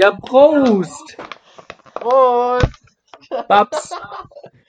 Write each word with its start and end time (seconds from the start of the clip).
Ja, 0.00 0.12
Prost! 0.12 1.14
Prost! 1.92 2.66
Babs! 3.48 3.90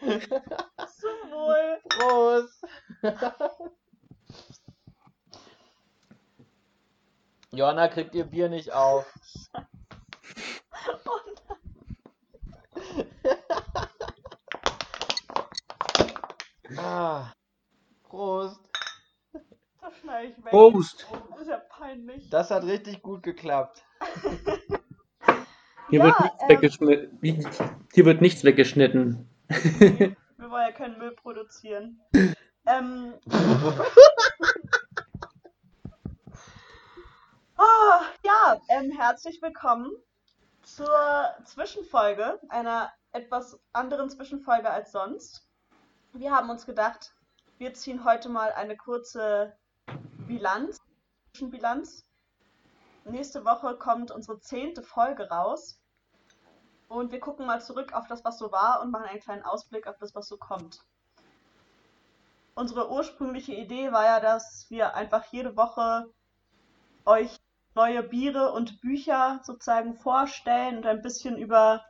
Zum 0.02 1.32
Wohl. 1.32 1.80
Prost! 1.88 2.66
Johanna 7.52 7.88
kriegt 7.88 8.14
ihr 8.14 8.26
Bier 8.26 8.50
nicht 8.50 8.74
auf. 8.74 9.06
ah, 16.78 17.32
Prost! 18.04 18.60
Das 19.80 19.96
schneide 20.02 20.28
ich 20.28 20.38
weg. 20.44 20.52
Prost! 20.52 21.08
Das 21.30 21.40
ist 21.40 21.48
ja 21.48 21.58
peinlich. 21.70 22.30
Das 22.30 22.52
hat 22.52 22.64
richtig 22.66 23.02
gut 23.02 23.24
geklappt. 23.24 23.82
Hier, 25.92 26.00
Ja, 26.00 26.06
wird 26.06 26.20
nichts 26.22 26.42
ähm, 26.44 26.50
weggeschnitten. 26.50 27.88
Hier 27.94 28.06
wird 28.06 28.22
nichts 28.22 28.44
weggeschnitten. 28.46 29.30
Wir 29.50 30.50
wollen 30.50 30.68
ja 30.68 30.72
keinen 30.72 30.98
Müll 30.98 31.12
produzieren. 31.12 32.00
ähm. 32.66 33.14
Ah, 37.58 38.02
ja, 38.24 38.58
ähm, 38.70 38.92
herzlich 38.92 39.42
willkommen 39.42 39.92
zur 40.64 40.88
Zwischenfolge, 41.44 42.40
einer 42.48 42.90
etwas 43.12 43.60
anderen 43.74 44.10
Zwischenfolge 44.10 44.70
als 44.70 44.94
sonst. 44.94 45.46
Wir 46.14 46.32
haben 46.32 46.50
uns 46.50 46.66
gedacht, 46.66 47.14
wir 47.58 47.74
ziehen 47.74 48.06
heute 48.06 48.30
mal 48.30 48.54
eine 48.54 48.78
kurze 48.78 49.58
Bilanz, 50.26 50.78
Zwischenbilanz. 51.34 52.06
Nächste 53.04 53.44
Woche 53.44 53.76
kommt 53.76 54.12
unsere 54.12 54.40
zehnte 54.40 54.84
Folge 54.84 55.28
raus. 55.30 55.81
Und 56.92 57.14
wir 57.14 57.22
gucken 57.22 57.46
mal 57.46 57.62
zurück 57.62 57.94
auf 57.94 58.06
das, 58.08 58.26
was 58.26 58.38
so 58.38 58.52
war 58.52 58.82
und 58.82 58.92
machen 58.92 59.06
einen 59.06 59.22
kleinen 59.22 59.44
Ausblick 59.44 59.88
auf 59.88 59.98
das, 59.98 60.14
was 60.14 60.28
so 60.28 60.36
kommt. 60.36 60.82
Unsere 62.54 62.92
ursprüngliche 62.92 63.54
Idee 63.54 63.94
war 63.94 64.04
ja, 64.04 64.20
dass 64.20 64.66
wir 64.70 64.94
einfach 64.94 65.24
jede 65.32 65.56
Woche 65.56 66.12
euch 67.06 67.38
neue 67.76 68.04
Biere 68.04 68.52
und 68.52 68.82
Bücher 68.82 69.40
sozusagen 69.44 69.96
vorstellen 69.96 70.80
und 70.80 70.86
ein 70.86 71.02
bisschen 71.02 71.38
über 71.38 71.82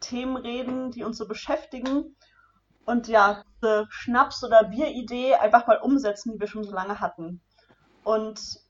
Themen 0.00 0.36
reden, 0.36 0.90
die 0.90 1.04
uns 1.04 1.16
so 1.16 1.26
beschäftigen. 1.26 2.14
Und 2.84 3.08
ja, 3.08 3.42
diese 3.56 3.86
Schnaps- 3.88 4.44
oder 4.44 4.64
Bieridee 4.64 5.36
einfach 5.36 5.66
mal 5.66 5.78
umsetzen, 5.78 6.34
die 6.34 6.40
wir 6.40 6.48
schon 6.48 6.64
so 6.64 6.74
lange 6.74 7.00
hatten. 7.00 7.40
Und 8.04 8.60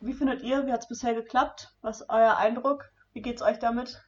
wie 0.00 0.14
findet 0.14 0.40
ihr, 0.40 0.66
wie 0.66 0.72
hat 0.72 0.80
es 0.80 0.88
bisher 0.88 1.12
geklappt? 1.12 1.74
Was 1.82 2.00
ist 2.00 2.08
euer 2.08 2.38
Eindruck? 2.38 2.90
Wie 3.12 3.20
geht's 3.20 3.42
euch 3.42 3.58
damit? 3.58 4.02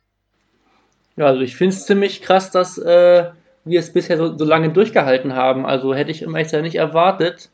Ja, 1.16 1.26
also 1.26 1.40
ich 1.42 1.56
finde 1.56 1.74
es 1.74 1.84
ziemlich 1.86 2.22
krass, 2.22 2.50
dass 2.50 2.78
äh, 2.78 3.30
wir 3.64 3.80
es 3.80 3.92
bisher 3.92 4.16
so, 4.16 4.36
so 4.36 4.44
lange 4.44 4.70
durchgehalten 4.72 5.34
haben. 5.34 5.66
Also 5.66 5.94
hätte 5.94 6.10
ich 6.10 6.22
im 6.22 6.34
Echtsein 6.34 6.62
nicht 6.62 6.76
erwartet, 6.76 7.50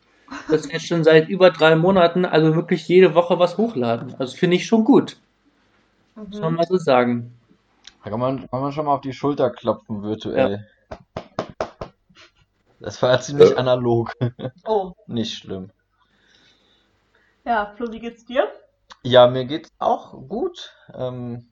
dass 0.48 0.64
wir 0.66 0.74
jetzt 0.74 0.86
schon 0.86 1.04
seit 1.04 1.28
über 1.28 1.50
drei 1.50 1.74
Monaten, 1.76 2.24
also 2.24 2.54
wirklich 2.54 2.86
jede 2.88 3.14
Woche 3.14 3.38
was 3.38 3.58
hochladen. 3.58 4.14
Also 4.18 4.36
finde 4.36 4.56
ich 4.56 4.66
schon 4.66 4.84
gut, 4.84 5.16
muss 6.14 6.40
man 6.40 6.52
Mhm. 6.52 6.56
mal 6.56 6.66
so 6.66 6.76
sagen. 6.76 7.34
Da 8.04 8.10
kann 8.10 8.20
man, 8.20 8.48
kann 8.48 8.60
man 8.60 8.72
schon 8.72 8.86
mal 8.86 8.94
auf 8.94 9.00
die 9.00 9.12
Schulter 9.12 9.50
klopfen, 9.50 10.02
virtuell. 10.02 10.66
Das 12.80 13.02
war 13.02 13.20
ziemlich 13.20 13.58
analog. 13.58 14.12
Oh, 14.64 14.92
Nicht 15.08 15.34
schlimm. 15.34 15.70
ja, 17.44 17.72
Flo, 17.76 17.90
wie 17.90 17.98
geht's 17.98 18.24
dir? 18.24 18.48
Ja, 19.02 19.26
mir 19.26 19.44
geht's 19.46 19.70
auch 19.78 20.12
gut. 20.28 20.72
Ähm, 20.94 21.48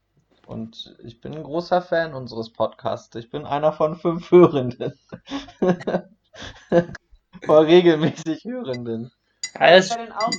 und 0.47 0.97
ich 1.05 1.20
bin 1.20 1.34
ein 1.34 1.42
großer 1.42 1.83
Fan 1.83 2.14
unseres 2.14 2.50
Podcasts. 2.50 3.14
Ich 3.16 3.30
bin 3.30 3.44
einer 3.44 3.72
von 3.72 3.97
fünf 3.97 4.30
Hörenden. 4.30 4.95
Von 7.45 7.64
regelmäßig 7.64 8.45
Hörenden. 8.45 9.11
Ja, 9.55 9.70
das, 9.77 9.90
Bei 9.90 10.05
den 10.05 10.12
auch. 10.12 10.30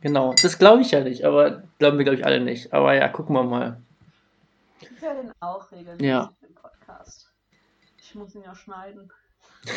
genau, 0.00 0.34
das 0.40 0.58
glaube 0.58 0.82
ich 0.82 0.90
ja 0.92 1.00
nicht, 1.00 1.24
aber 1.24 1.62
glauben 1.78 1.98
wir, 1.98 2.04
glaube 2.04 2.18
ich, 2.18 2.24
alle 2.24 2.40
nicht. 2.40 2.72
Aber 2.72 2.94
ja, 2.94 3.08
gucken 3.08 3.34
wir 3.34 3.42
mal. 3.42 3.80
Ich 4.80 4.88
höre 5.00 5.14
den 5.14 5.32
auch 5.40 5.70
regelmäßig, 5.72 6.06
Ja. 6.06 6.32
den 6.42 6.54
Podcast. 6.54 7.32
Ich 8.00 8.14
muss 8.14 8.34
ihn 8.34 8.42
ja 8.42 8.54
schneiden. 8.54 9.10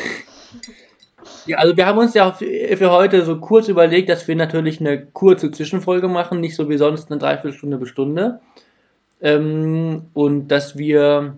Ja, 1.46 1.58
also 1.60 1.78
wir 1.78 1.86
haben 1.86 2.00
uns 2.00 2.14
ja 2.16 2.34
für, 2.34 2.46
für 2.76 2.92
heute 2.92 3.24
so 3.24 3.40
kurz 3.40 3.70
überlegt, 3.70 4.10
dass 4.10 4.28
wir 4.28 4.36
natürlich 4.36 4.82
eine 4.82 5.06
kurze 5.06 5.52
Zwischenfolge 5.52 6.10
machen, 6.10 6.42
nicht 6.42 6.56
so 6.56 6.68
wie 6.68 6.78
sonst 6.78 7.10
eine 7.10 7.20
Dreiviertelstunde 7.20 7.78
bis 7.78 7.90
Stunde. 7.90 8.42
Ähm, 9.24 10.04
und 10.14 10.50
dass 10.50 10.78
wir 10.78 11.36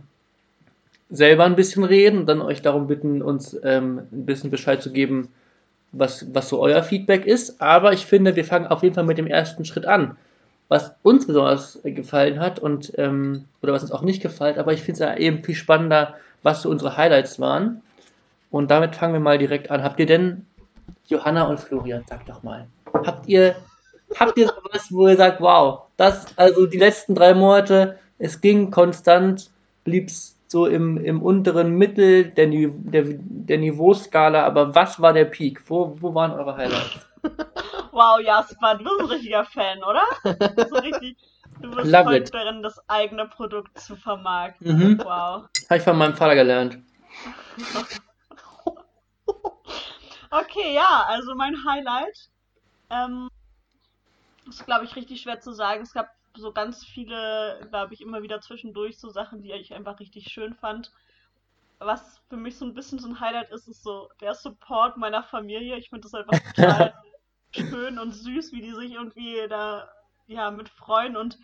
selber 1.10 1.46
ein 1.46 1.56
bisschen 1.56 1.84
reden 1.84 2.20
und 2.20 2.26
dann 2.26 2.42
euch 2.42 2.62
darum 2.62 2.88
bitten, 2.88 3.22
uns 3.22 3.56
ähm, 3.64 4.02
ein 4.12 4.26
bisschen 4.26 4.50
Bescheid 4.50 4.82
zu 4.82 4.92
geben, 4.92 5.30
was, 5.92 6.26
was 6.34 6.50
so 6.50 6.60
euer 6.60 6.84
Feedback 6.84 7.26
ist. 7.26 7.62
Aber 7.62 7.94
ich 7.94 8.06
finde, 8.06 8.36
wir 8.36 8.44
fangen 8.44 8.68
auf 8.68 8.84
jeden 8.84 8.96
Fall 8.96 9.06
mit 9.06 9.18
dem 9.18 9.28
ersten 9.28 9.66
Schritt 9.66 9.86
an. 9.86 10.18
Was 10.68 10.96
uns 11.04 11.28
besonders 11.28 11.80
gefallen 11.84 12.40
hat 12.40 12.58
und 12.58 12.92
ähm, 12.98 13.46
oder 13.62 13.74
was 13.74 13.84
uns 13.84 13.92
auch 13.92 14.02
nicht 14.02 14.24
gefällt, 14.24 14.58
aber 14.58 14.74
ich 14.74 14.82
finde 14.82 14.94
es 14.94 15.00
ja 15.00 15.16
eben 15.16 15.44
viel 15.44 15.54
spannender, 15.54 16.16
was 16.42 16.64
so 16.64 16.72
unsere 16.72 16.98
Highlights 16.98 17.40
waren. 17.40 17.84
Und 18.50 18.72
damit 18.72 18.96
fangen 18.96 19.14
wir 19.14 19.20
mal 19.20 19.38
direkt 19.38 19.70
an. 19.70 19.84
Habt 19.84 20.00
ihr 20.00 20.08
denn, 20.08 20.44
Johanna 21.06 21.44
und 21.44 21.60
Florian, 21.60 22.04
sagt 22.08 22.30
doch 22.30 22.42
mal, 22.42 22.66
habt 23.06 23.28
ihr, 23.28 23.56
habt 24.16 24.36
ihr 24.40 24.48
sowas, 24.48 24.88
wo 24.90 25.08
ihr 25.08 25.18
sagt, 25.18 25.40
wow, 25.40 25.85
das, 25.98 26.38
also 26.38 26.66
die 26.66 26.78
letzten 26.78 27.16
drei 27.16 27.34
Monate, 27.34 28.00
es 28.20 28.42
ging 28.42 28.72
konstant, 28.72 29.50
blieb's 29.84 30.38
so 30.48 30.66
im, 30.68 30.98
im 30.98 31.22
unteren 31.22 31.72
Mittel 31.72 32.26
der, 32.26 32.48
der, 32.48 33.04
der 33.08 33.58
Niveauskala, 33.58 34.44
aber 34.46 34.76
was 34.76 35.02
war 35.02 35.14
der 35.14 35.26
Peak? 35.26 35.62
Wo, 35.70 35.98
wo 36.00 36.14
waren 36.14 36.32
eure 36.32 36.56
Highlights? 36.56 37.08
Wow, 37.92 38.20
Jasper, 38.20 38.76
du 38.76 38.84
bist 38.84 39.00
ein 39.00 39.06
richtiger 39.06 39.46
Fan, 39.46 39.82
oder? 39.82 40.04
So 40.70 40.76
richtig. 40.76 41.16
Du 41.62 41.72
bist 41.72 41.90
Love 41.90 42.04
voll 42.04 42.16
it. 42.16 42.34
darin, 42.34 42.62
das 42.62 42.78
eigene 42.90 43.26
Produkt 43.26 43.80
zu 43.80 43.96
vermarkten. 43.96 44.68
Mhm. 44.68 44.98
Wow. 44.98 45.46
Habe 45.70 45.78
ich 45.78 45.82
von 45.82 45.98
meinem 45.98 46.14
Vater 46.14 46.36
gelernt. 46.36 46.78
Okay, 50.32 50.74
ja, 50.74 51.06
also 51.08 51.34
mein 51.36 51.56
Highlight. 51.66 52.30
Ähm, 52.90 53.30
ist, 54.48 54.66
glaube 54.66 54.86
ich, 54.86 54.96
richtig 54.96 55.22
schwer 55.22 55.40
zu 55.40 55.52
sagen. 55.52 55.82
Es 55.82 55.94
gab 55.94 56.10
so 56.36 56.52
ganz 56.52 56.84
viele, 56.86 57.60
glaube 57.70 57.94
ich, 57.94 58.02
immer 58.02 58.22
wieder 58.22 58.42
zwischendurch 58.42 59.00
so 59.00 59.10
Sachen, 59.10 59.42
die 59.42 59.52
ich 59.52 59.74
einfach 59.74 60.00
richtig 60.00 60.28
schön 60.28 60.54
fand. 60.54 60.92
Was 61.80 62.22
für 62.30 62.38
mich 62.38 62.58
so 62.58 62.66
ein 62.66 62.74
bisschen 62.74 63.00
so 63.00 63.08
ein 63.08 63.20
Highlight 63.20 63.52
ist, 63.52 63.68
ist 63.68 63.84
so 63.84 64.10
der 64.22 64.34
Support 64.34 64.98
meiner 64.98 65.24
Familie. 65.24 65.78
Ich 65.78 65.90
finde 65.90 66.08
das 66.08 66.14
einfach 66.14 66.40
total 66.56 66.94
schön 67.52 68.00
und 68.00 68.12
süß, 68.12 68.52
wie 68.52 68.62
die 68.62 68.74
sich 68.74 68.94
irgendwie 68.94 69.48
da 69.50 69.90
ja 70.28 70.52
mit 70.52 70.70
freuen 70.70 71.16
und 71.16 71.38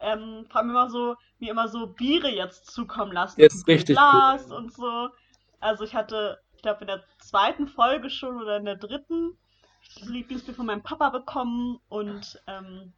ähm, 0.00 0.46
vor 0.50 0.60
allem 0.60 0.70
immer 0.70 0.90
so, 0.90 1.16
mir 1.38 1.50
immer 1.50 1.68
so 1.68 1.86
Biere 1.86 2.28
jetzt 2.28 2.70
zukommen 2.70 3.12
lassen. 3.12 3.40
Jetzt 3.40 3.66
richtig 3.66 3.96
Glas 3.96 4.50
und 4.50 4.72
so. 4.72 5.08
Also 5.60 5.84
ich 5.84 5.94
hatte, 5.94 6.40
ich 6.54 6.62
glaube 6.62 6.82
in 6.82 6.88
der 6.88 7.04
zweiten 7.18 7.68
Folge 7.68 8.10
schon 8.10 8.40
oder 8.40 8.56
in 8.56 8.64
der 8.64 8.76
dritten 8.76 9.38
Lieblingsbier 10.06 10.54
von 10.54 10.66
meinem 10.66 10.82
Papa 10.82 11.10
bekommen 11.10 11.78
und 11.88 12.40
ähm, 12.46 12.92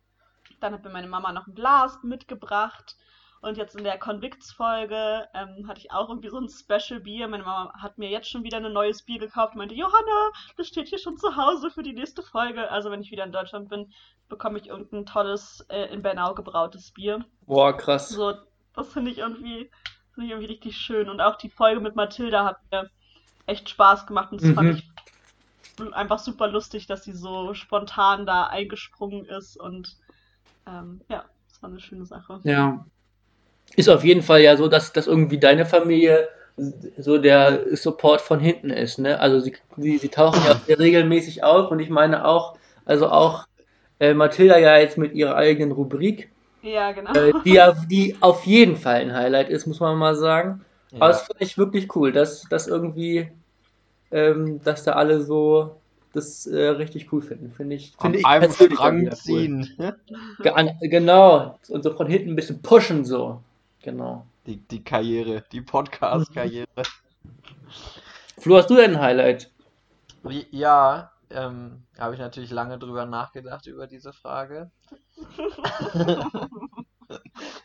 dann 0.61 0.73
hat 0.73 0.85
mir 0.85 0.91
meine 0.91 1.09
Mama 1.09 1.33
noch 1.33 1.47
ein 1.47 1.55
Glas 1.55 1.99
mitgebracht. 2.03 2.97
Und 3.43 3.59
jetzt 3.59 3.77
in 3.77 3.85
der 3.85 3.99
Convicts-Folge 3.99 5.29
ähm, 5.35 5.69
hatte 5.69 5.79
ich 5.81 5.93
auch 5.93 6.09
irgendwie 6.09 6.31
so 6.31 6.39
ein 6.39 6.49
Special-Bier. 6.49 7.29
Meine 7.29 7.45
Mama 7.45 7.73
hat 7.81 7.99
mir 7.99 8.09
jetzt 8.09 8.29
schon 8.31 8.43
wieder 8.43 8.57
ein 8.57 8.73
neues 8.73 9.03
Bier 9.05 9.19
gekauft 9.19 9.53
und 9.55 9.59
meinte, 9.59 9.75
Johanna, 9.75 10.31
das 10.57 10.67
steht 10.69 10.89
hier 10.89 10.99
schon 10.99 11.17
zu 11.19 11.37
Hause 11.37 11.71
für 11.71 11.83
die 11.83 11.93
nächste 11.93 12.23
Folge. 12.23 12.71
Also 12.71 12.91
wenn 12.91 13.03
ich 13.03 13.11
wieder 13.11 13.25
in 13.25 13.33
Deutschland 13.33 13.69
bin, 13.69 13.93
bekomme 14.29 14.59
ich 14.59 14.69
irgendein 14.69 15.07
tolles, 15.07 15.61
äh, 15.69 15.93
in 15.93 16.03
Bernau 16.03 16.35
gebrautes 16.35 16.93
Bier. 16.93 17.25
Boah, 17.47 17.77
krass. 17.77 18.09
So, 18.09 18.35
das 18.75 18.93
finde 18.93 19.11
ich 19.11 19.19
irgendwie, 19.19 19.71
finde 20.13 20.27
ich 20.27 20.31
irgendwie 20.31 20.53
richtig 20.53 20.77
schön. 20.77 21.09
Und 21.09 21.21
auch 21.21 21.37
die 21.37 21.51
Folge 21.51 21.81
mit 21.81 21.95
Mathilda 21.95 22.45
hat 22.45 22.59
mir 22.71 22.91
echt 23.47 23.69
Spaß 23.69 24.07
gemacht 24.07 24.33
und 24.33 24.41
das 24.41 24.51
fand 24.51 24.71
Mhm. 24.71 24.77
ich 24.79 24.91
einfach 25.93 26.19
super 26.19 26.49
lustig, 26.49 26.87
dass 26.87 27.05
sie 27.05 27.13
so 27.13 27.55
spontan 27.55 28.27
da 28.27 28.45
eingesprungen 28.45 29.25
ist 29.27 29.59
und 29.59 29.97
ähm, 30.67 31.01
ja, 31.11 31.25
das 31.49 31.63
war 31.63 31.71
eine 31.71 31.81
schöne 31.81 32.07
Sache. 32.07 32.41
Ja. 32.45 32.85
Ist 33.77 33.89
auf 33.89 34.05
jeden 34.05 34.23
Fall 34.23 34.41
ja 34.41 34.57
so, 34.57 34.69
dass, 34.69 34.93
dass 34.93 35.07
irgendwie 35.07 35.39
deine 35.39 35.67
Familie 35.67 36.29
so 36.99 37.19
der 37.19 37.77
Support 37.77 38.21
von 38.21 38.41
hinten 38.41 38.71
ist, 38.71 38.99
ne? 38.99 39.21
Also 39.21 39.41
sie, 39.41 39.55
sie, 39.77 39.99
sie 39.99 40.09
tauchen 40.09 40.41
ja 40.47 40.55
sehr 40.67 40.79
regelmäßig 40.79 41.45
auf 41.45 41.71
und 41.71 41.81
ich 41.81 41.91
meine 41.91 42.25
auch, 42.25 42.57
also 42.87 43.09
auch 43.09 43.45
äh, 44.01 44.15
Mathilda 44.15 44.59
ja 44.59 44.79
jetzt 44.79 44.97
mit 44.97 45.13
ihrer 45.15 45.37
eigenen 45.37 45.73
Rubrik, 45.73 46.31
Ja, 46.63 46.93
genau. 46.93 47.13
äh, 47.13 47.33
die 47.45 47.53
ja, 47.55 47.73
die 47.91 48.17
auf 48.21 48.45
jeden 48.47 48.77
Fall 48.77 48.97
ein 49.03 49.13
Highlight 49.15 49.51
ist, 49.51 49.67
muss 49.67 49.81
man 49.81 49.99
mal 49.99 50.15
sagen. 50.17 50.65
Aber 50.95 51.09
das 51.09 51.21
Ja. 51.21 51.27
finde 51.27 51.45
ich 51.45 51.59
wirklich 51.59 51.95
cool, 51.95 52.13
dass, 52.13 52.43
dass 52.49 52.67
irgendwie, 52.69 53.31
ähm, 54.17 54.63
dass 54.65 54.85
da 54.85 54.93
alle 54.93 55.21
so 55.23 55.77
das 56.15 56.47
äh, 56.47 56.69
richtig 56.69 57.13
cool 57.13 57.21
finden. 57.21 57.53
Finde 57.53 57.77
ich, 57.77 57.95
finde 58.01 58.19
ich 58.19 58.27
einem 58.27 58.51
Strang 58.51 59.03
cool. 59.03 59.13
ziehen. 59.13 59.69
An- 60.55 60.79
Genau. 60.81 61.59
Und 61.69 61.83
so 61.83 61.95
von 61.95 62.07
hinten 62.07 62.31
ein 62.31 62.37
bisschen 62.37 62.63
pushen, 62.63 63.05
so. 63.05 63.43
Genau. 63.83 64.25
Die, 64.47 64.57
die 64.57 64.83
Karriere, 64.83 65.45
die 65.53 65.61
Podcast-Karriere. 65.61 66.67
Flo, 68.39 68.57
hast 68.57 68.71
du 68.71 68.77
denn 68.77 68.93
ein 68.97 69.01
Highlight? 69.03 69.51
Ja, 70.51 71.13
ähm, 71.31 71.83
habe 71.99 72.15
ich 72.15 72.21
natürlich 72.21 72.51
lange 72.51 72.79
drüber 72.79 73.05
nachgedacht 73.05 73.67
über 73.67 73.87
diese 73.87 74.13
Frage. 74.13 74.71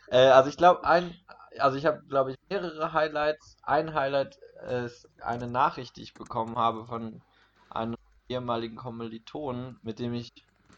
Äh, 0.08 0.28
also 0.28 0.50
ich 0.50 0.56
glaube, 0.56 0.84
ein, 0.84 1.12
also 1.58 1.76
ich 1.76 1.86
habe, 1.86 2.02
glaube 2.08 2.30
ich, 2.30 2.36
mehrere 2.48 2.92
Highlights. 2.92 3.56
Ein 3.62 3.94
Highlight 3.94 4.38
ist 4.62 5.08
eine 5.20 5.46
Nachricht, 5.46 5.96
die 5.96 6.02
ich 6.02 6.14
bekommen 6.14 6.56
habe 6.56 6.86
von 6.86 7.22
einem 7.70 7.96
ehemaligen 8.28 8.76
Kommilitonen, 8.76 9.78
mit 9.82 9.98
dem 9.98 10.14
ich 10.14 10.32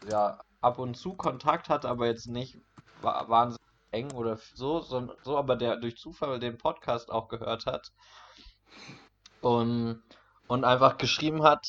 ja 0.09 0.39
ab 0.61 0.79
und 0.79 0.95
zu 0.95 1.15
Kontakt 1.15 1.69
hatte, 1.69 1.89
aber 1.89 2.07
jetzt 2.07 2.27
nicht 2.27 2.57
wa 3.01 3.27
wahnsinnig 3.27 3.61
eng 3.91 4.11
oder 4.11 4.37
so, 4.53 4.81
sondern 4.81 5.17
so, 5.23 5.37
aber 5.37 5.55
der 5.55 5.77
durch 5.77 5.97
Zufall 5.97 6.39
den 6.39 6.57
Podcast 6.57 7.11
auch 7.11 7.27
gehört 7.27 7.65
hat. 7.65 7.91
Und, 9.41 10.01
und 10.47 10.63
einfach 10.63 10.97
geschrieben 10.97 11.43
hat, 11.43 11.65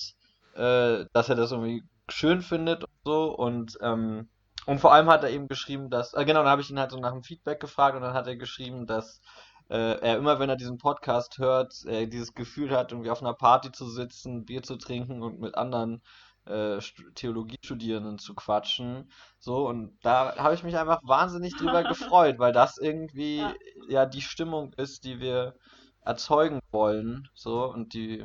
äh, 0.55 1.05
dass 1.13 1.29
er 1.29 1.37
das 1.37 1.53
irgendwie 1.53 1.85
schön 2.09 2.41
findet 2.43 2.85
und 2.85 2.93
so. 3.05 3.35
Und 3.35 3.79
ähm, 3.83 4.29
und 4.67 4.81
vor 4.81 4.93
allem 4.93 5.09
hat 5.09 5.23
er 5.23 5.31
eben 5.31 5.47
geschrieben, 5.47 5.91
dass, 5.91 6.13
äh, 6.15 6.25
genau, 6.25 6.41
dann 6.41 6.51
habe 6.51 6.61
ich 6.61 6.71
ihn 6.71 6.79
halt 6.81 6.91
so 6.91 6.99
nach 6.99 7.13
dem 7.13 7.23
Feedback 7.23 7.61
gefragt 7.61 7.95
und 7.95 8.03
dann 8.03 8.15
hat 8.15 8.27
er 8.27 8.37
geschrieben, 8.37 8.87
dass 8.87 9.21
äh, 9.69 9.99
er 10.01 10.17
immer, 10.19 10.39
wenn 10.39 10.49
er 10.51 10.57
diesen 10.57 10.79
Podcast 10.79 11.39
hört, 11.39 11.85
äh, 11.87 12.07
dieses 12.07 12.35
Gefühl 12.35 12.71
hat, 12.77 12.93
irgendwie 12.93 13.11
auf 13.11 13.21
einer 13.23 13.35
Party 13.35 13.73
zu 13.73 13.89
sitzen, 13.89 14.45
Bier 14.45 14.63
zu 14.63 14.77
trinken 14.77 15.23
und 15.23 15.41
mit 15.41 15.57
anderen 15.57 16.03
äh, 16.47 16.81
Stu- 16.81 17.11
Theologiestudierenden 17.15 18.19
zu 18.19 18.35
quatschen. 18.35 19.11
So, 19.39 19.67
und 19.69 19.99
da 20.03 20.37
habe 20.37 20.55
ich 20.55 20.63
mich 20.63 20.77
einfach 20.79 21.01
wahnsinnig 21.05 21.57
drüber 21.57 21.83
gefreut, 21.85 22.39
weil 22.39 22.53
das 22.53 22.79
irgendwie 22.79 23.39
Ja. 23.39 23.55
ja 23.89 24.07
die 24.07 24.23
Stimmung 24.23 24.73
ist, 24.75 25.05
die 25.05 25.21
wir 25.21 25.55
erzeugen 26.03 26.61
wollen. 26.71 27.29
So, 27.35 27.65
und 27.71 27.95
die, 27.95 28.25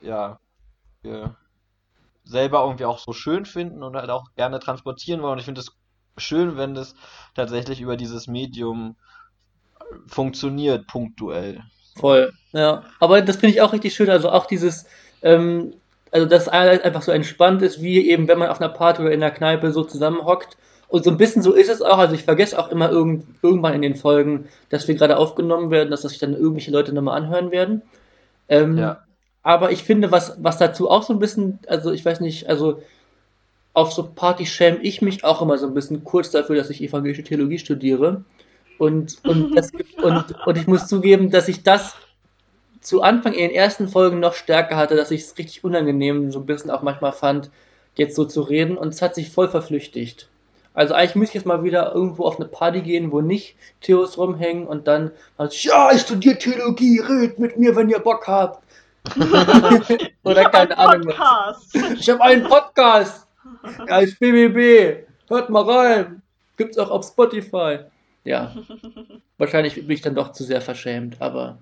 ja, 0.00 0.38
wir 1.02 1.36
selber 2.24 2.62
irgendwie 2.64 2.84
auch 2.86 2.98
so 2.98 3.12
schön 3.12 3.44
finden 3.46 3.82
und 3.82 3.96
halt 3.96 4.10
auch 4.10 4.26
gerne 4.36 4.60
transportieren 4.60 5.22
wollen. 5.22 5.34
Und 5.34 5.38
ich 5.40 5.44
finde 5.44 5.60
es 5.60 5.72
schön, 6.18 6.56
wenn 6.56 6.74
das 6.74 6.94
tatsächlich 7.34 7.80
über 7.80 7.96
dieses 7.96 8.26
Medium 8.26 8.96
funktioniert, 10.06 10.86
punktuell. 10.86 11.60
Voll. 11.96 12.32
Ja. 12.52 12.84
Aber 13.00 13.22
das 13.22 13.36
finde 13.36 13.54
ich 13.54 13.62
auch 13.62 13.72
richtig 13.72 13.94
schön. 13.94 14.10
Also 14.10 14.30
auch 14.30 14.46
dieses, 14.46 14.86
ähm, 15.22 15.74
also 16.10 16.26
dass 16.26 16.48
einfach 16.48 17.02
so 17.02 17.12
entspannt 17.12 17.62
ist, 17.62 17.82
wie 17.82 18.08
eben, 18.10 18.28
wenn 18.28 18.38
man 18.38 18.48
auf 18.48 18.60
einer 18.60 18.72
Party 18.72 19.02
oder 19.02 19.12
in 19.12 19.22
einer 19.22 19.34
Kneipe 19.34 19.72
so 19.72 19.84
zusammenhockt. 19.84 20.56
Und 20.88 21.02
so 21.04 21.10
ein 21.10 21.16
bisschen 21.16 21.42
so 21.42 21.52
ist 21.52 21.70
es 21.70 21.82
auch. 21.82 21.98
Also 21.98 22.14
ich 22.14 22.24
vergesse 22.24 22.58
auch 22.58 22.70
immer 22.70 22.90
irgend, 22.90 23.24
irgendwann 23.42 23.74
in 23.74 23.82
den 23.82 23.96
Folgen, 23.96 24.48
dass 24.68 24.86
wir 24.86 24.94
gerade 24.94 25.16
aufgenommen 25.16 25.70
werden, 25.70 25.90
dass 25.90 26.02
das 26.02 26.12
sich 26.12 26.20
dann 26.20 26.34
irgendwelche 26.34 26.70
Leute 26.70 26.92
nochmal 26.92 27.16
anhören 27.16 27.50
werden. 27.50 27.82
Ähm, 28.48 28.78
Ja. 28.78 29.00
Aber 29.42 29.72
ich 29.72 29.82
finde, 29.82 30.10
was, 30.10 30.36
was 30.42 30.56
dazu 30.56 30.90
auch 30.90 31.02
so 31.02 31.12
ein 31.12 31.18
bisschen, 31.18 31.58
also 31.68 31.92
ich 31.92 32.02
weiß 32.04 32.20
nicht, 32.20 32.48
also 32.48 32.82
auf 33.74 33.92
so 33.92 34.04
Partys 34.04 34.48
schäme 34.48 34.78
ich 34.78 35.02
mich 35.02 35.22
auch 35.22 35.42
immer 35.42 35.58
so 35.58 35.66
ein 35.66 35.74
bisschen 35.74 36.02
kurz 36.02 36.30
dafür, 36.30 36.56
dass 36.56 36.70
ich 36.70 36.82
evangelische 36.82 37.24
Theologie 37.24 37.58
studiere. 37.58 38.24
Und, 38.78 39.18
und, 39.24 39.54
das, 39.56 39.70
und, 40.02 40.46
und 40.46 40.58
ich 40.58 40.66
muss 40.66 40.86
zugeben, 40.86 41.30
dass 41.30 41.48
ich 41.48 41.62
das 41.62 41.94
zu 42.80 43.02
Anfang 43.02 43.32
in 43.32 43.48
den 43.48 43.56
ersten 43.56 43.88
Folgen 43.88 44.20
noch 44.20 44.34
stärker 44.34 44.76
hatte, 44.76 44.94
dass 44.94 45.10
ich 45.10 45.22
es 45.22 45.38
richtig 45.38 45.64
unangenehm 45.64 46.30
so 46.30 46.40
ein 46.40 46.46
bisschen 46.46 46.70
auch 46.70 46.82
manchmal 46.82 47.12
fand, 47.12 47.50
jetzt 47.96 48.14
so 48.14 48.24
zu 48.24 48.42
reden. 48.42 48.76
Und 48.76 48.88
es 48.88 49.00
hat 49.00 49.14
sich 49.14 49.30
voll 49.30 49.48
verflüchtigt. 49.48 50.28
Also 50.74 50.92
eigentlich 50.92 51.14
müsste 51.14 51.30
ich 51.38 51.42
jetzt 51.42 51.46
mal 51.46 51.62
wieder 51.62 51.94
irgendwo 51.94 52.24
auf 52.24 52.38
eine 52.38 52.48
Party 52.48 52.82
gehen, 52.82 53.12
wo 53.12 53.20
nicht 53.20 53.56
Theos 53.80 54.18
rumhängen 54.18 54.66
und 54.66 54.88
dann 54.88 55.12
mal 55.38 55.48
so, 55.48 55.68
ja, 55.68 55.92
ich 55.92 56.02
studiere 56.02 56.36
Theologie, 56.36 56.98
redet 56.98 57.38
mit 57.38 57.56
mir, 57.56 57.74
wenn 57.76 57.88
ihr 57.88 58.00
Bock 58.00 58.26
habt. 58.26 58.62
Oder 60.24 60.42
ich 60.42 60.50
keine 60.50 60.76
einen 60.76 61.06
Ahnung. 61.06 61.14
was. 61.16 61.70
Podcast. 61.70 62.00
Ich 62.00 62.10
habe 62.10 62.22
einen 62.22 62.42
Podcast. 62.44 63.26
Ja, 63.86 63.98
ist 63.98 64.18
BBB. 64.18 65.06
Hört 65.28 65.48
mal 65.50 65.62
rein. 65.62 66.22
Gibt's 66.56 66.78
auch 66.78 66.90
auf 66.90 67.06
Spotify. 67.06 67.78
Ja, 68.24 68.54
wahrscheinlich 69.38 69.74
bin 69.74 69.90
ich 69.90 70.00
dann 70.02 70.14
doch 70.14 70.32
zu 70.32 70.44
sehr 70.44 70.60
verschämt, 70.60 71.20
aber 71.20 71.58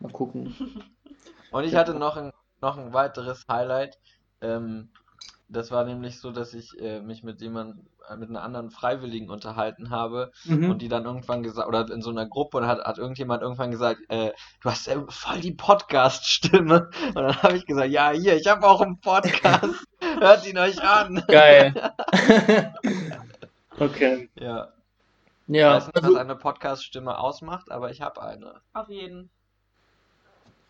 mal 0.00 0.12
gucken. 0.12 0.54
Und 1.50 1.64
ich 1.64 1.74
hatte 1.74 1.94
noch 1.94 2.16
ein, 2.16 2.32
noch 2.60 2.76
ein 2.78 2.92
weiteres 2.92 3.46
Highlight. 3.48 3.98
Ähm, 4.40 4.88
das 5.48 5.70
war 5.70 5.84
nämlich 5.84 6.20
so, 6.20 6.30
dass 6.32 6.54
ich 6.54 6.78
äh, 6.80 7.00
mich 7.00 7.22
mit 7.22 7.40
jemandem, 7.40 7.86
äh, 8.10 8.16
mit 8.16 8.28
einer 8.28 8.42
anderen 8.42 8.70
Freiwilligen 8.70 9.30
unterhalten 9.30 9.90
habe 9.90 10.32
Mhm. 10.44 10.70
und 10.70 10.82
die 10.82 10.88
dann 10.88 11.04
irgendwann 11.04 11.42
gesagt, 11.44 11.68
oder 11.68 11.88
in 11.90 12.02
so 12.02 12.10
einer 12.10 12.26
Gruppe 12.26 12.58
und 12.58 12.66
hat, 12.66 12.84
hat 12.84 12.98
irgendjemand 12.98 13.42
irgendwann 13.42 13.70
gesagt, 13.70 14.00
äh, 14.08 14.32
du 14.60 14.70
hast 14.70 14.86
ja 14.88 15.02
voll 15.08 15.40
die 15.40 15.52
Podcast-Stimme. 15.54 16.90
Und 17.08 17.14
dann 17.14 17.42
habe 17.42 17.56
ich 17.56 17.64
gesagt, 17.66 17.90
ja, 17.90 18.10
hier, 18.10 18.36
ich 18.36 18.46
habe 18.48 18.66
auch 18.66 18.80
einen 18.80 19.00
Podcast. 19.00 19.86
Hört 20.18 20.46
ihn 20.46 20.58
euch 20.58 20.82
an. 20.82 21.22
Geil. 21.28 21.74
okay. 23.78 24.28
Ja. 24.38 24.68
Ich 25.48 25.54
Ja, 25.54 25.74
weiß 25.74 25.86
nicht, 25.86 25.96
was 25.96 26.04
also, 26.04 26.16
eine 26.18 26.36
Podcast-Stimme 26.36 27.18
ausmacht, 27.18 27.70
aber 27.70 27.90
ich 27.90 28.00
habe 28.00 28.20
eine. 28.22 28.60
Auf 28.72 28.88
jeden. 28.88 29.30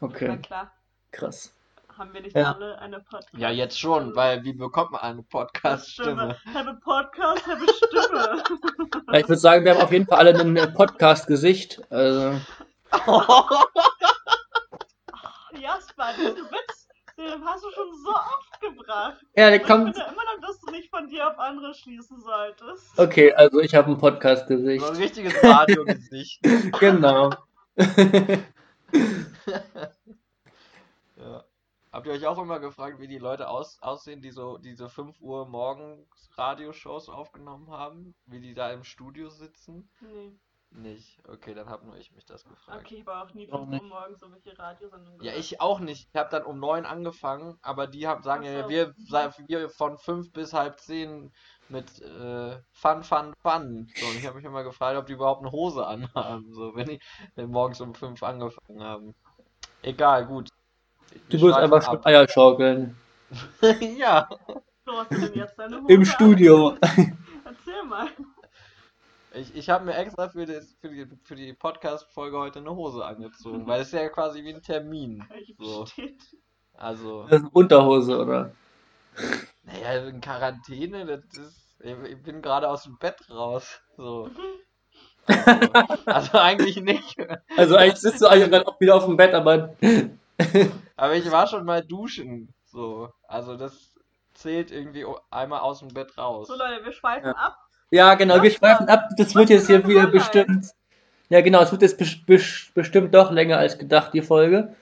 Na 0.01 0.07
okay, 0.09 0.37
klar. 0.39 0.71
krass. 1.13 1.55
Haben 1.97 2.13
wir 2.13 2.21
nicht 2.21 2.37
Ja. 2.37 2.53
alle 2.53 2.79
eine 2.79 3.01
Podcast? 3.01 3.33
Ja, 3.33 3.49
jetzt 3.49 3.81
schon, 3.81 4.15
weil 4.15 4.45
wie 4.45 4.53
bekommt 4.53 4.91
man 4.91 5.01
eine 5.01 5.23
Podcast-Stimme? 5.23 6.37
Have 6.53 6.69
a 6.69 6.75
Podcast, 6.85 7.47
have 7.47 7.65
a 7.67 7.73
Stimme. 7.73 8.45
Ja, 9.13 9.19
ich 9.21 9.29
würde 9.29 9.37
sagen, 9.41 9.65
wir 9.65 9.73
haben 9.75 9.81
auf 9.83 9.93
jeden 9.93 10.07
Fall 10.07 10.19
alle 10.19 10.39
ein 10.39 10.75
Podcast-Gesicht. 10.75 11.81
Also, 11.91 12.39
Jasper, 15.53 16.09
diesen 16.19 16.45
Witz, 16.51 16.76
den 17.17 17.45
hast 17.45 17.65
du 17.65 17.71
schon 17.71 17.95
so 18.05 18.11
oft 18.11 18.61
gebracht. 18.61 19.25
ja, 19.37 19.51
der 19.51 19.61
Und 19.61 19.61
ich 19.61 19.67
kommt. 19.67 19.97
finde 19.97 20.11
immer 20.13 20.25
noch, 20.25 20.41
dass 20.47 20.61
du 20.61 20.71
nicht 20.71 20.91
von 20.91 21.09
dir 21.09 21.29
auf 21.29 21.39
andere 21.39 21.75
schließen 21.75 22.21
solltest. 22.21 22.99
Okay, 22.99 23.33
also 23.35 23.61
ich 23.61 23.75
habe 23.75 23.91
ein 23.91 23.95
So 23.95 24.01
Podcast-Gesicht. 24.01 24.85
ein 24.85 24.97
richtiges 24.97 25.35
Radiogesicht. 25.43 26.41
Genau. 26.81 27.31
Ja. 31.17 31.45
Habt 31.93 32.07
ihr 32.07 32.13
euch 32.13 32.27
auch 32.27 32.39
immer 32.39 32.61
gefragt, 32.61 32.99
wie 33.01 33.09
die 33.09 33.19
Leute 33.19 33.49
aus, 33.49 33.81
aussehen, 33.81 34.21
die 34.21 34.31
so 34.31 34.59
diese 34.59 34.89
5 34.89 35.19
Uhr 35.21 35.47
morgens 35.47 36.29
Radioshows 36.37 37.09
aufgenommen 37.09 37.71
haben? 37.71 38.15
Wie 38.27 38.41
die 38.41 38.53
da 38.55 38.71
im 38.71 38.85
Studio 38.85 39.31
sitzen? 39.31 39.89
Nee. 40.01 40.33
Nicht. 40.71 41.19
Okay, 41.27 41.55
dann 41.55 41.69
hab 41.71 41.85
nur 41.85 41.97
ich 41.97 42.13
mich 42.13 42.27
das 42.27 42.45
gefragt. 42.45 42.81
Okay, 42.85 42.97
ich 42.97 43.07
war 43.07 43.25
auch 43.25 43.33
nie 43.33 43.51
Auch 43.51 43.61
5 43.61 43.69
Uhr 43.69 43.75
nicht. 43.75 43.85
morgens 43.85 44.21
so 44.21 44.31
welche 44.31 44.59
Radiosendungen 44.59 45.23
Ja, 45.23 45.33
ich 45.35 45.61
auch 45.61 45.81
nicht. 45.81 46.09
Ich 46.13 46.19
habe 46.19 46.29
dann 46.31 46.45
um 46.45 46.59
9 46.59 46.85
angefangen, 46.85 47.59
aber 47.63 47.87
die 47.87 48.07
haben, 48.07 48.23
sagen 48.23 48.45
Ach 48.47 48.51
ja, 48.53 48.63
so. 48.65 48.69
wir, 48.69 48.95
wir 49.49 49.71
von 49.71 49.97
5 49.97 50.33
bis 50.33 50.53
halb 50.53 50.79
10 50.81 51.33
mit 51.69 52.01
äh, 52.03 52.59
Fun, 52.73 53.03
Fun, 53.05 53.33
Fun. 53.43 53.89
So, 53.97 54.07
und 54.07 54.17
ich 54.19 54.27
habe 54.27 54.37
mich 54.37 54.45
immer 54.45 54.65
gefragt, 54.65 54.99
ob 54.99 55.07
die 55.07 55.15
überhaupt 55.15 55.41
eine 55.43 55.53
Hose 55.53 55.87
anhaben, 55.87 56.53
so, 56.53 56.75
wenn 56.77 56.87
die 56.89 57.01
wenn 57.37 57.51
morgens 57.51 57.81
um 57.81 57.95
5 57.95 58.23
angefangen 58.23 58.83
haben. 58.83 59.15
Egal, 59.83 60.27
gut. 60.27 60.49
Du 61.31 61.39
Wir 61.39 61.41
wirst 61.41 61.55
schweifen 61.59 61.75
einfach 61.75 61.89
ab. 61.89 62.07
Eier 62.07 62.29
schaukeln. 62.29 62.97
Ja. 63.97 64.29
So 64.85 64.93
hast 64.99 65.11
du 65.11 65.19
denn 65.21 65.35
jetzt 65.35 65.59
deine 65.59 65.81
Hose 65.83 65.93
Im 65.93 66.05
Studio. 66.05 66.69
an? 66.69 66.79
Erzähl 67.45 67.83
mal. 67.89 68.09
Ich, 69.37 69.55
ich 69.55 69.69
habe 69.71 69.85
mir 69.85 69.95
extra 69.95 70.29
für, 70.31 70.47
das, 70.47 70.75
für 70.81 70.89
die, 70.89 71.07
für 71.25 71.35
die 71.37 71.53
Podcast-Folge 71.53 72.39
heute 72.39 72.59
eine 72.61 72.75
Hose 72.75 73.05
angezogen, 73.05 73.67
weil 73.67 73.83
es 73.83 73.89
ist 73.89 73.93
ja 73.95 74.09
quasi 74.09 74.43
wie 74.45 74.55
ein 74.55 74.63
Termin. 74.63 75.25
So. 75.59 75.87
Also, 76.75 77.23
Das 77.25 77.33
ist 77.39 77.41
eine 77.41 77.51
Unterhose, 77.51 78.19
oder? 78.19 78.53
naja, 79.65 80.07
in 80.09 80.21
Quarantäne, 80.21 81.07
das 81.07 81.25
ist. 81.39 81.63
Ich 81.81 81.95
ich 82.11 82.23
bin 82.23 82.41
gerade 82.43 82.69
aus 82.69 82.85
dem 82.85 82.97
Bett 82.99 83.17
raus. 83.31 83.81
So. 83.97 84.31
Also, 85.27 85.73
also 86.07 86.39
eigentlich 86.39 86.81
nicht. 86.81 87.17
Also 87.57 87.77
eigentlich 87.77 88.01
sitzt 88.01 88.21
du 88.23 88.27
eigentlich 88.27 88.51
gerade 88.51 88.67
auch 88.67 88.81
wieder 88.81 88.95
auf 88.95 89.05
dem 89.07 89.17
Bett, 89.17 89.35
aber 89.35 89.75
Aber 90.97 91.15
ich 91.15 91.31
war 91.31 91.47
schon 91.47 91.65
mal 91.65 91.83
duschen. 91.85 92.55
So. 92.65 93.11
Also 93.27 93.57
das 93.57 93.95
zählt 94.35 94.71
irgendwie 94.71 95.05
einmal 95.31 95.61
aus 95.61 95.81
dem 95.81 95.89
Bett 95.89 96.17
raus. 96.17 96.49
So 96.49 96.57
Leute, 96.57 96.85
wir 96.85 96.93
schweifen 96.93 97.27
Ja. 97.29 97.33
ab. 97.33 97.57
Ja, 97.91 98.15
genau, 98.15 98.43
wir 98.43 98.51
schweifen 98.51 98.89
ab. 98.89 99.11
Das 99.17 99.35
wird 99.35 99.51
jetzt 99.51 99.67
hier 99.67 99.87
wieder 99.87 100.07
bestimmt. 100.07 100.67
Ja, 101.29 101.41
genau, 101.41 101.63
es 101.63 101.73
wird 101.73 101.83
jetzt 101.83 101.99
bes 101.99 102.17
bes 102.25 102.71
bestimmt 102.75 103.15
doch 103.15 103.31
länger 103.31 103.59
als 103.59 103.79
gedacht, 103.79 104.13
die 104.15 104.23
Folge. 104.23 104.75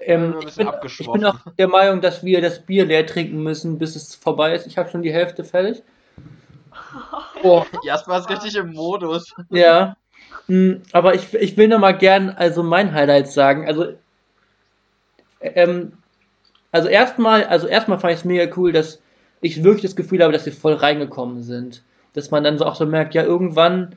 Ähm, 0.00 0.36
ich, 0.46 0.54
bin, 0.54 0.68
ich 0.86 1.12
bin 1.12 1.24
auch 1.24 1.40
der 1.58 1.68
Meinung, 1.68 2.00
dass 2.00 2.22
wir 2.22 2.40
das 2.40 2.60
Bier 2.64 2.84
leer 2.84 3.06
trinken 3.06 3.42
müssen, 3.42 3.78
bis 3.78 3.96
es 3.96 4.14
vorbei 4.14 4.54
ist. 4.54 4.66
Ich 4.66 4.78
habe 4.78 4.88
schon 4.90 5.02
die 5.02 5.12
Hälfte 5.12 5.44
fertig. 5.44 5.82
Oh, 7.42 7.64
Jasper 7.84 8.18
ist 8.18 8.30
richtig 8.30 8.56
im 8.56 8.72
Modus. 8.72 9.34
ja. 9.50 9.96
Hm, 10.46 10.82
Aber 10.92 11.14
ich, 11.14 11.34
ich 11.34 11.56
will 11.56 11.68
noch 11.68 11.78
mal 11.78 11.92
gern 11.92 12.30
also 12.30 12.62
mein 12.62 12.92
Highlight 12.92 13.30
sagen. 13.30 13.66
Also, 13.66 13.94
ähm, 15.40 15.92
also 16.72 16.88
erstmal, 16.88 17.44
also 17.44 17.66
erstmal 17.66 17.98
fand 17.98 18.14
ich 18.14 18.20
es 18.20 18.24
mega 18.24 18.52
cool, 18.56 18.72
dass 18.72 19.00
ich 19.40 19.62
wirklich 19.62 19.82
das 19.82 19.96
Gefühl 19.96 20.22
habe, 20.22 20.32
dass 20.32 20.46
wir 20.46 20.52
voll 20.52 20.74
reingekommen 20.74 21.42
sind. 21.42 21.82
Dass 22.18 22.32
man 22.32 22.42
dann 22.42 22.58
so 22.58 22.66
auch 22.66 22.74
so 22.74 22.84
merkt, 22.84 23.14
ja, 23.14 23.22
irgendwann 23.22 23.94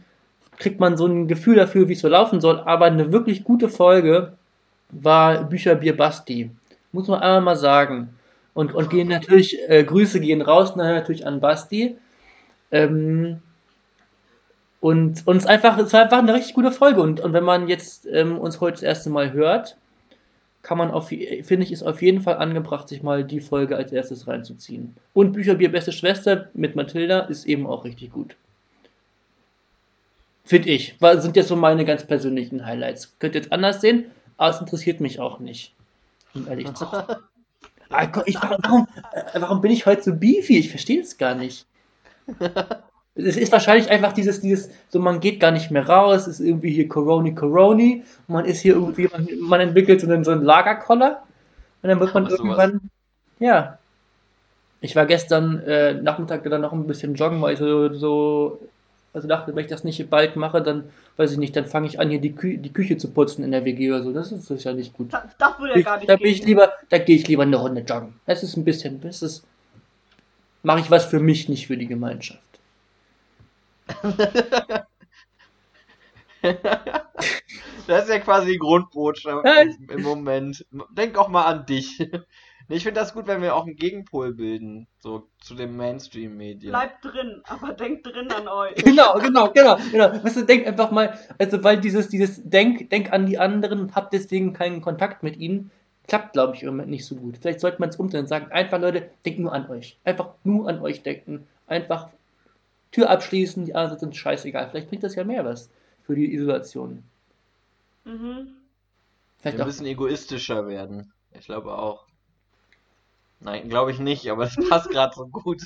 kriegt 0.57 0.79
man 0.79 0.95
so 0.95 1.07
ein 1.07 1.27
Gefühl 1.27 1.55
dafür, 1.55 1.89
wie 1.89 1.93
es 1.93 2.01
so 2.01 2.07
laufen 2.07 2.39
soll. 2.39 2.59
Aber 2.59 2.85
eine 2.85 3.11
wirklich 3.11 3.43
gute 3.43 3.67
Folge 3.67 4.33
war 4.91 5.43
Bücherbier 5.45 5.97
Basti. 5.97 6.51
Muss 6.91 7.07
man 7.07 7.21
einmal 7.21 7.41
mal 7.41 7.55
sagen. 7.55 8.09
Und, 8.53 8.75
und 8.75 8.89
gehen 8.89 9.07
natürlich, 9.07 9.57
äh, 9.67 9.83
Grüße 9.83 10.19
gehen 10.19 10.41
raus 10.41 10.75
natürlich 10.75 11.25
an 11.25 11.39
Basti. 11.39 11.97
Ähm, 12.71 13.41
und 14.81 15.25
uns 15.25 15.45
einfach, 15.47 15.79
es 15.79 15.93
war 15.93 16.03
einfach 16.03 16.19
eine 16.19 16.33
richtig 16.33 16.53
gute 16.53 16.71
Folge. 16.71 17.01
Und, 17.01 17.21
und 17.21 17.33
wenn 17.33 17.43
man 17.43 17.67
jetzt 17.67 18.05
ähm, 18.05 18.37
uns 18.37 18.61
heute 18.61 18.73
das 18.73 18.83
erste 18.83 19.09
Mal 19.09 19.31
hört, 19.33 19.77
kann 20.63 20.77
man 20.77 20.91
auf, 20.91 21.07
finde 21.07 21.63
ich, 21.63 21.71
ist 21.71 21.83
auf 21.83 22.01
jeden 22.01 22.21
Fall 22.21 22.35
angebracht, 22.35 22.87
sich 22.87 23.03
mal 23.03 23.23
die 23.23 23.39
Folge 23.39 23.75
als 23.75 23.91
erstes 23.91 24.27
reinzuziehen. 24.27 24.95
Und 25.13 25.33
Bücherbier 25.33 25.71
Beste 25.71 25.91
Schwester 25.91 26.49
mit 26.53 26.75
Mathilda 26.75 27.21
ist 27.21 27.45
eben 27.45 27.65
auch 27.67 27.83
richtig 27.83 28.11
gut. 28.11 28.35
Finde 30.43 30.69
ich. 30.69 30.95
Das 30.99 31.23
sind 31.23 31.35
jetzt 31.35 31.47
so 31.47 31.55
meine 31.55 31.85
ganz 31.85 32.05
persönlichen 32.05 32.65
Highlights. 32.65 33.13
Könnt 33.19 33.35
ihr 33.35 33.41
jetzt 33.41 33.51
anders 33.51 33.81
sehen, 33.81 34.05
aber 34.37 34.53
es 34.53 34.59
interessiert 34.59 34.99
mich 34.99 35.19
auch 35.19 35.39
nicht. 35.39 35.73
Um 36.33 36.47
ehrlich 36.47 36.73
zu 36.73 36.85
sein. 36.85 37.05
Ah, 37.93 38.09
ich, 38.25 38.35
warum, 38.35 38.87
warum 39.33 39.59
bin 39.59 39.69
ich 39.69 39.85
heute 39.85 40.01
so 40.01 40.15
beefy? 40.15 40.57
Ich 40.57 40.69
verstehe 40.69 41.01
es 41.01 41.17
gar 41.17 41.35
nicht. 41.35 41.65
Es 43.15 43.35
ist 43.35 43.51
wahrscheinlich 43.51 43.89
einfach 43.89 44.13
dieses, 44.13 44.39
dieses, 44.39 44.69
so 44.89 44.99
man 44.99 45.19
geht 45.19 45.39
gar 45.39 45.51
nicht 45.51 45.69
mehr 45.69 45.87
raus, 45.87 46.27
es 46.27 46.39
ist 46.39 46.45
irgendwie 46.45 46.71
hier 46.71 46.87
Coroni 46.87 47.35
Coroni, 47.35 48.03
man 48.27 48.45
ist 48.45 48.61
hier 48.61 48.75
irgendwie, 48.75 49.09
man, 49.11 49.27
man 49.41 49.59
entwickelt 49.59 49.99
so 49.99 50.07
einen, 50.07 50.23
so 50.23 50.31
einen 50.31 50.43
Lagerkoller 50.43 51.21
und 51.81 51.89
dann 51.89 51.99
wird 51.99 52.13
man 52.13 52.25
Ach, 52.27 52.31
irgendwann, 52.31 52.71
sowas. 52.71 52.81
ja. 53.39 53.77
Ich 54.83 54.95
war 54.95 55.05
gestern 55.05 55.59
äh, 55.59 55.93
Nachmittag 55.93 56.43
dann 56.45 56.61
noch 56.61 56.73
ein 56.73 56.87
bisschen 56.87 57.13
joggen, 57.13 57.41
weil 57.41 57.53
ich 57.53 57.59
so, 57.59 57.93
so 57.93 58.59
also 59.13 59.27
dachte, 59.27 59.53
wenn 59.53 59.63
ich 59.63 59.69
das 59.69 59.83
nicht 59.83 60.09
bald 60.09 60.35
mache, 60.35 60.61
dann, 60.61 60.85
weiß 61.17 61.33
ich 61.33 61.37
nicht, 61.37 61.55
dann 61.55 61.65
fange 61.65 61.87
ich 61.87 61.99
an, 61.99 62.09
hier 62.09 62.21
die, 62.21 62.33
Kü 62.33 62.57
die 62.57 62.71
Küche 62.71 62.97
zu 62.97 63.09
putzen 63.09 63.43
in 63.43 63.51
der 63.51 63.65
WG 63.65 63.91
oder 63.91 64.03
so. 64.03 64.13
Das 64.13 64.31
ist, 64.31 64.49
das 64.49 64.59
ist 64.59 64.63
ja 64.63 64.73
nicht 64.73 64.93
gut. 64.93 65.13
Das, 65.13 65.23
das 65.37 65.59
würde 65.59 65.77
ja 65.77 65.81
gar 65.81 65.97
nicht 65.97 66.09
Da 66.09 66.15
bin 66.15 66.27
ich 66.27 66.45
lieber, 66.45 66.71
da 66.89 66.97
gehe 66.97 67.17
ich 67.17 67.27
lieber 67.27 67.43
eine 67.43 67.57
Runde 67.57 67.81
joggen. 67.81 68.13
Das 68.25 68.41
ist 68.41 68.55
ein 68.55 68.63
bisschen, 68.63 69.01
das 69.01 69.21
ist, 69.21 69.43
mache 70.63 70.79
ich 70.79 70.89
was 70.89 71.05
für 71.05 71.19
mich, 71.19 71.49
nicht 71.49 71.67
für 71.67 71.77
die 71.77 71.87
Gemeinschaft. 71.87 72.41
das 77.87 78.03
ist 78.03 78.09
ja 78.09 78.19
quasi 78.19 78.53
die 78.53 78.57
Grundbotschaft 78.57 79.45
im, 79.45 79.89
im 79.89 80.01
Moment. 80.01 80.65
Denk 80.91 81.17
auch 81.17 81.27
mal 81.27 81.45
an 81.45 81.65
dich. 81.65 81.99
Ich 82.69 82.83
finde 82.83 83.01
das 83.01 83.13
gut, 83.13 83.27
wenn 83.27 83.41
wir 83.41 83.55
auch 83.55 83.65
einen 83.65 83.75
Gegenpol 83.75 84.33
bilden, 84.33 84.87
so 84.99 85.27
zu 85.39 85.55
den 85.55 85.75
Mainstream-Medien. 85.75 86.71
Bleibt 86.71 87.03
drin, 87.03 87.41
aber 87.43 87.73
denkt 87.73 88.07
drin 88.07 88.31
an 88.31 88.47
euch. 88.47 88.75
genau, 88.83 89.15
genau, 89.19 89.51
genau, 89.51 89.77
genau. 89.91 90.23
Weißt 90.23 90.37
du, 90.37 90.45
denk 90.45 90.65
einfach 90.65 90.89
mal, 90.89 91.19
also 91.37 91.61
weil 91.65 91.81
dieses, 91.81 92.07
dieses 92.07 92.41
Denk, 92.43 92.89
denk 92.89 93.11
an 93.11 93.25
die 93.25 93.37
anderen 93.37 93.81
und 93.81 93.95
hab 93.95 94.09
deswegen 94.11 94.53
keinen 94.53 94.81
Kontakt 94.81 95.21
mit 95.21 95.35
ihnen, 95.35 95.69
klappt, 96.07 96.33
glaube 96.33 96.55
ich, 96.55 96.63
im 96.63 96.69
Moment 96.69 96.89
nicht 96.89 97.05
so 97.05 97.15
gut. 97.15 97.37
Vielleicht 97.41 97.59
sollte 97.59 97.79
man 97.79 97.89
es 97.89 97.97
umdrehen 97.97 98.21
und 98.21 98.27
sagen, 98.27 98.51
einfach 98.51 98.79
Leute, 98.79 99.09
denkt 99.25 99.39
nur 99.39 99.53
an 99.53 99.69
euch. 99.69 99.99
Einfach 100.05 100.35
nur 100.45 100.69
an 100.69 100.81
euch 100.81 101.03
denken. 101.03 101.47
Einfach 101.67 102.09
Tür 102.91 103.09
abschließen, 103.09 103.65
die 103.65 103.75
anderen 103.75 103.99
sind 103.99 104.15
scheißegal. 104.15 104.69
Vielleicht 104.69 104.89
bringt 104.89 105.03
das 105.03 105.15
ja 105.15 105.23
mehr 105.23 105.45
was 105.45 105.69
für 106.03 106.15
die 106.15 106.33
Isolation. 106.33 107.03
Mhm. 108.03 108.55
Vielleicht 109.39 109.57
wir 109.57 109.65
müssen 109.65 109.85
egoistischer 109.85 110.67
werden. 110.67 111.13
Ich 111.33 111.45
glaube 111.45 111.77
auch. 111.77 112.05
Nein, 113.39 113.69
glaube 113.69 113.91
ich 113.91 113.99
nicht, 113.99 114.29
aber 114.29 114.43
es 114.43 114.55
passt 114.69 114.89
gerade 114.91 115.15
so 115.15 115.25
gut. 115.27 115.63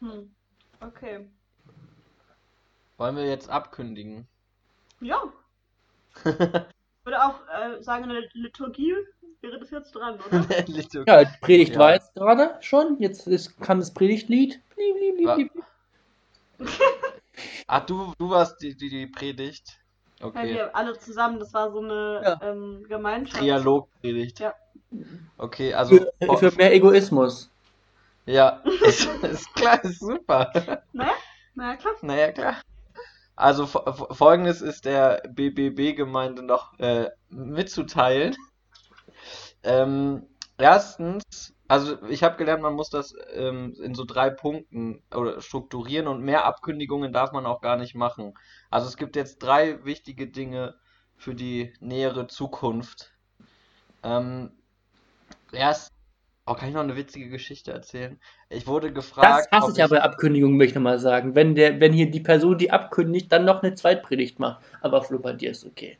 Hm. 0.00 0.30
Okay. 0.80 1.26
Wollen 2.98 3.16
wir 3.16 3.26
jetzt 3.26 3.48
abkündigen? 3.48 4.26
Ja. 5.00 5.22
ich 6.24 6.24
würde 7.04 7.24
auch 7.24 7.40
äh, 7.48 7.82
sagen, 7.82 8.04
eine 8.04 8.28
Liturgie 8.32 8.94
wäre 9.40 9.58
das 9.58 9.70
jetzt 9.70 9.94
dran, 9.94 10.18
oder? 10.20 10.44
ja, 11.06 11.30
Predigt 11.40 11.72
ja. 11.72 11.78
war 11.78 11.94
jetzt 11.94 12.14
gerade 12.14 12.56
schon. 12.60 12.98
Jetzt 13.00 13.26
ist, 13.26 13.60
kann 13.60 13.80
das 13.80 13.92
Predigtlied. 13.92 14.60
Blieb, 14.76 14.94
blieb, 14.96 15.16
blieb, 15.16 15.52
blieb. 16.58 16.68
Ach, 17.66 17.80
du, 17.86 18.12
du 18.18 18.30
warst 18.30 18.62
die, 18.62 18.76
die, 18.76 18.88
die 18.88 19.06
Predigt. 19.06 19.78
Okay. 20.20 20.48
Ja, 20.48 20.54
wir 20.54 20.76
alle 20.76 20.98
zusammen, 20.98 21.38
das 21.38 21.52
war 21.52 21.70
so 21.72 21.80
eine 21.80 22.20
ja. 22.24 22.40
ähm, 22.42 22.84
Gemeinschaft. 22.88 23.42
Dialogpredigt. 23.42 24.40
Ja. 24.40 24.54
Okay, 25.36 25.74
also. 25.74 25.98
Für, 26.20 26.38
für 26.38 26.56
mehr 26.56 26.72
Egoismus. 26.72 27.50
Ja, 28.24 28.62
ist, 28.84 29.06
ist 29.22 29.54
klar, 29.54 29.82
ist 29.84 30.00
super. 30.00 30.50
Naja, 30.92 31.12
naja, 31.54 31.76
klar. 31.76 31.94
Naja, 32.02 32.32
klar. 32.32 32.56
Also 33.36 33.66
folgendes 33.66 34.62
ist 34.62 34.86
der 34.86 35.22
BBB-Gemeinde 35.28 36.42
noch 36.42 36.78
äh, 36.78 37.10
mitzuteilen. 37.28 38.34
Ähm, 39.62 40.26
erstens, 40.58 41.54
also 41.68 42.02
ich 42.08 42.22
habe 42.22 42.36
gelernt, 42.36 42.62
man 42.62 42.74
muss 42.74 42.90
das 42.90 43.14
ähm, 43.34 43.74
in 43.82 43.94
so 43.94 44.04
drei 44.04 44.30
Punkten 44.30 45.02
oder 45.14 45.40
strukturieren 45.40 46.06
und 46.06 46.22
mehr 46.22 46.44
Abkündigungen 46.44 47.12
darf 47.12 47.32
man 47.32 47.46
auch 47.46 47.60
gar 47.60 47.76
nicht 47.76 47.94
machen. 47.94 48.34
Also 48.70 48.86
es 48.88 48.96
gibt 48.96 49.16
jetzt 49.16 49.38
drei 49.38 49.84
wichtige 49.84 50.26
Dinge 50.26 50.74
für 51.16 51.34
die 51.34 51.72
nähere 51.80 52.26
Zukunft. 52.26 53.12
Ähm, 54.02 54.52
erst, 55.52 55.92
oh, 56.46 56.54
kann 56.54 56.68
ich 56.68 56.74
noch 56.74 56.82
eine 56.82 56.96
witzige 56.96 57.28
Geschichte 57.28 57.72
erzählen? 57.72 58.20
Ich 58.48 58.66
wurde 58.66 58.92
gefragt. 58.92 59.48
Das 59.50 59.60
hasse 59.60 59.72
ich 59.72 59.78
ja 59.78 59.86
bei 59.88 60.02
Abkündigungen, 60.02 60.56
möchte 60.56 60.72
ich 60.72 60.74
nochmal 60.76 60.98
sagen. 60.98 61.34
Wenn, 61.34 61.54
der, 61.54 61.80
wenn 61.80 61.92
hier 61.92 62.10
die 62.10 62.20
Person, 62.20 62.58
die 62.58 62.70
abkündigt, 62.70 63.32
dann 63.32 63.44
noch 63.44 63.62
eine 63.62 63.74
Zweitpredigt 63.74 64.38
macht. 64.38 64.64
Aber 64.80 65.02
Flo, 65.02 65.18
bei 65.18 65.32
dir 65.32 65.50
ist 65.50 65.64
okay. 65.64 65.98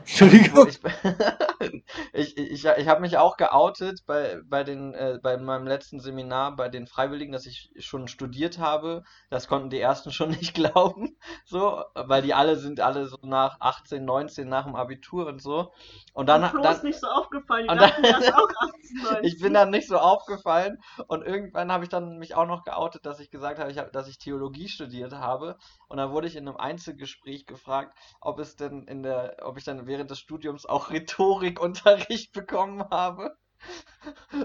Entschuldigung. 0.00 0.68
Ich, 0.68 0.80
ich, 2.12 2.38
ich, 2.38 2.64
ich 2.64 2.88
habe 2.88 3.00
mich 3.00 3.16
auch 3.18 3.36
geoutet 3.36 4.04
bei, 4.06 4.40
bei, 4.44 4.64
den, 4.64 4.94
äh, 4.94 5.18
bei 5.22 5.36
meinem 5.36 5.66
letzten 5.66 6.00
Seminar 6.00 6.56
bei 6.56 6.68
den 6.68 6.86
Freiwilligen, 6.86 7.32
dass 7.32 7.46
ich 7.46 7.70
schon 7.78 8.08
studiert 8.08 8.58
habe. 8.58 9.02
Das 9.30 9.48
konnten 9.48 9.70
die 9.70 9.80
ersten 9.80 10.10
schon 10.12 10.30
nicht 10.30 10.54
glauben, 10.54 11.16
so, 11.44 11.82
weil 11.94 12.22
die 12.22 12.34
alle 12.34 12.56
sind 12.56 12.80
alle 12.80 13.06
so 13.06 13.18
nach 13.22 13.60
18, 13.60 14.04
19 14.04 14.48
nach 14.48 14.64
dem 14.64 14.76
Abitur 14.76 15.26
und 15.26 15.42
so. 15.42 15.72
Und 16.12 16.28
dann, 16.28 16.44
und 16.44 16.62
dann 16.62 16.76
ist 16.76 16.84
nicht 16.84 17.00
so 17.00 17.08
aufgefallen. 17.08 17.66
Ich, 17.70 17.78
dachte, 17.78 18.02
dann, 18.02 18.34
auch 18.34 18.48
18, 18.60 18.96
19. 19.02 19.18
ich 19.24 19.40
bin 19.40 19.54
dann 19.54 19.70
nicht 19.70 19.88
so 19.88 19.98
aufgefallen 19.98 20.78
und 21.06 21.22
irgendwann 21.22 21.72
habe 21.72 21.84
ich 21.84 21.90
dann 21.90 22.18
mich 22.18 22.34
auch 22.34 22.46
noch 22.46 22.64
geoutet, 22.64 23.04
dass 23.04 23.20
ich 23.20 23.30
gesagt 23.30 23.58
habe, 23.58 23.70
ich 23.70 23.78
hab, 23.78 23.92
dass 23.92 24.08
ich 24.08 24.18
Theologie 24.18 24.68
studiert 24.68 25.12
habe. 25.12 25.58
Und 25.88 25.96
dann 25.96 26.12
wurde 26.12 26.26
ich 26.26 26.36
in 26.36 26.46
einem 26.46 26.56
Einzelgespräch 26.56 27.46
gefragt, 27.46 27.96
ob 28.20 28.38
es 28.38 28.56
denn 28.56 28.84
in 28.84 29.02
der, 29.02 29.36
ob 29.42 29.56
ich 29.58 29.64
dann 29.64 29.86
während 29.88 30.10
des 30.10 30.20
Studiums 30.20 30.66
auch 30.66 30.90
Rhetorikunterricht 30.90 32.32
bekommen 32.32 32.84
habe. 32.90 33.36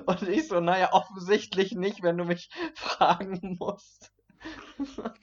Und 0.06 0.24
ich 0.24 0.48
so, 0.48 0.60
naja, 0.60 0.90
offensichtlich 0.92 1.74
nicht, 1.74 2.02
wenn 2.02 2.18
du 2.18 2.26
mich 2.26 2.50
fragen 2.76 3.58
musst. 3.60 4.12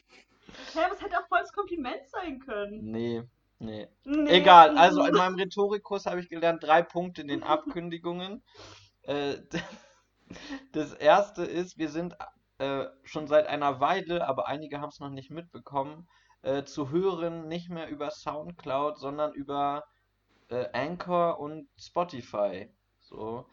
Ja, 0.74 0.86
aber 0.86 0.94
es 0.94 1.02
hätte 1.02 1.18
auch 1.18 1.28
voll 1.28 1.40
das 1.40 1.52
Kompliment 1.52 2.08
sein 2.08 2.38
können. 2.40 2.80
Nee, 2.82 3.22
nee. 3.58 3.88
nee. 4.04 4.30
Egal, 4.30 4.76
also 4.76 5.04
in 5.04 5.14
meinem 5.14 5.36
Rhetorikkurs 5.36 6.06
habe 6.06 6.20
ich 6.20 6.28
gelernt, 6.28 6.62
drei 6.62 6.82
Punkte 6.82 7.22
in 7.22 7.28
den 7.28 7.42
Abkündigungen. 7.42 8.42
Äh, 9.02 9.38
das 10.72 10.92
erste 10.92 11.44
ist, 11.44 11.78
wir 11.78 11.88
sind 11.88 12.16
äh, 12.58 12.86
schon 13.04 13.26
seit 13.26 13.46
einer 13.46 13.80
Weile, 13.80 14.26
aber 14.28 14.48
einige 14.48 14.80
haben 14.80 14.90
es 14.90 15.00
noch 15.00 15.10
nicht 15.10 15.30
mitbekommen, 15.30 16.08
äh, 16.42 16.64
zu 16.64 16.90
hören 16.90 17.48
nicht 17.48 17.70
mehr 17.70 17.88
über 17.88 18.10
Soundcloud, 18.10 18.98
sondern 18.98 19.32
über 19.32 19.84
äh, 20.50 20.68
Anchor 20.72 21.38
und 21.40 21.68
Spotify. 21.78 22.68
So. 23.00 23.46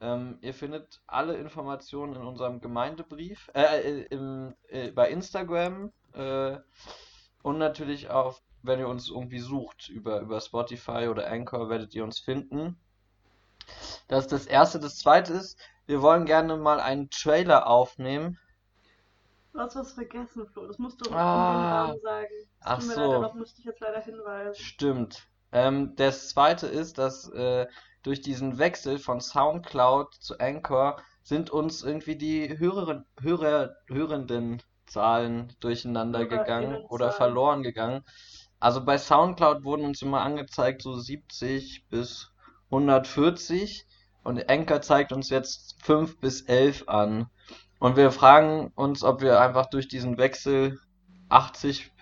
Ähm, 0.00 0.38
ihr 0.40 0.54
findet 0.54 1.02
alle 1.06 1.36
Informationen 1.36 2.14
in 2.14 2.22
unserem 2.22 2.60
Gemeindebrief, 2.60 3.50
äh, 3.54 3.80
äh, 3.80 4.02
im, 4.10 4.54
äh, 4.68 4.90
bei 4.92 5.10
Instagram 5.10 5.92
äh, 6.14 6.58
und 7.42 7.58
natürlich 7.58 8.08
auch, 8.10 8.40
wenn 8.62 8.78
ihr 8.78 8.88
uns 8.88 9.10
irgendwie 9.10 9.40
sucht 9.40 9.88
über, 9.88 10.20
über 10.20 10.40
Spotify 10.40 11.08
oder 11.08 11.30
Anchor, 11.30 11.68
werdet 11.68 11.94
ihr 11.94 12.04
uns 12.04 12.18
finden. 12.18 12.78
Das 14.08 14.24
ist 14.24 14.32
das 14.32 14.46
erste. 14.46 14.80
Das 14.80 14.96
zweite 14.96 15.34
ist, 15.34 15.58
wir 15.86 16.02
wollen 16.02 16.24
gerne 16.24 16.56
mal 16.56 16.80
einen 16.80 17.10
Trailer 17.10 17.66
aufnehmen. 17.66 18.38
Du 19.52 19.58
hast 19.58 19.76
was 19.76 19.92
vergessen, 19.92 20.46
Flo. 20.46 20.66
Das 20.66 20.78
musst 20.78 21.04
du 21.04 21.10
ah, 21.12 21.94
sagen. 22.02 22.28
Das 22.60 22.70
ach 22.70 22.80
so. 22.80 23.12
Leider, 23.12 23.34
müsste 23.34 23.60
ich 23.60 23.66
jetzt 23.66 23.80
leider 23.80 24.00
hinweisen. 24.00 24.62
Stimmt. 24.62 25.29
Ähm, 25.52 25.94
das 25.96 26.28
zweite 26.28 26.66
ist, 26.66 26.98
dass 26.98 27.28
äh, 27.30 27.66
durch 28.02 28.20
diesen 28.20 28.58
Wechsel 28.58 28.98
von 28.98 29.20
Soundcloud 29.20 30.14
zu 30.14 30.38
Anchor 30.38 30.96
sind 31.22 31.50
uns 31.50 31.82
irgendwie 31.82 32.16
die 32.16 32.58
Hörerin, 32.58 33.04
Hörer, 33.20 33.76
hörenden 33.88 34.62
Zahlen 34.86 35.52
durcheinander 35.60 36.26
gegangen 36.26 36.76
oder 36.88 37.12
verloren 37.12 37.62
gegangen. 37.62 38.04
Also 38.58 38.84
bei 38.84 38.98
Soundcloud 38.98 39.64
wurden 39.64 39.84
uns 39.84 40.02
immer 40.02 40.20
angezeigt 40.22 40.82
so 40.82 40.98
70 40.98 41.86
bis 41.88 42.30
140 42.70 43.86
Und 44.22 44.48
Anchor 44.50 44.82
zeigt 44.82 45.12
uns 45.12 45.30
jetzt 45.30 45.82
5 45.82 46.20
bis 46.20 46.42
11 46.42 46.88
an. 46.88 47.30
Und 47.78 47.96
wir 47.96 48.12
fragen 48.12 48.70
uns, 48.74 49.02
ob 49.02 49.22
wir 49.22 49.40
einfach 49.40 49.66
durch 49.66 49.88
diesen 49.88 50.18
Wechsel 50.18 50.78
80 51.30 51.92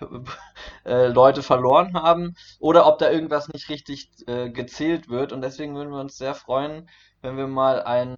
äh, 0.85 1.07
Leute 1.07 1.43
verloren 1.43 1.93
haben 1.93 2.35
oder 2.59 2.87
ob 2.87 2.99
da 2.99 3.09
irgendwas 3.11 3.47
nicht 3.49 3.69
richtig 3.69 4.09
äh, 4.27 4.49
gezählt 4.49 5.09
wird. 5.09 5.31
Und 5.31 5.41
deswegen 5.41 5.75
würden 5.75 5.91
wir 5.91 5.99
uns 5.99 6.17
sehr 6.17 6.35
freuen, 6.35 6.89
wenn 7.21 7.37
wir 7.37 7.47
mal 7.47 7.83
ein 7.83 8.15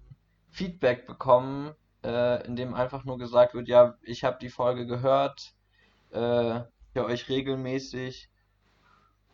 Feedback 0.50 1.06
bekommen, 1.06 1.74
äh, 2.04 2.44
in 2.46 2.56
dem 2.56 2.74
einfach 2.74 3.04
nur 3.04 3.18
gesagt 3.18 3.54
wird, 3.54 3.68
ja, 3.68 3.94
ich 4.02 4.24
habe 4.24 4.38
die 4.40 4.50
Folge 4.50 4.86
gehört, 4.86 5.52
äh, 6.10 6.60
höre 6.94 7.06
euch 7.06 7.28
regelmäßig. 7.28 8.28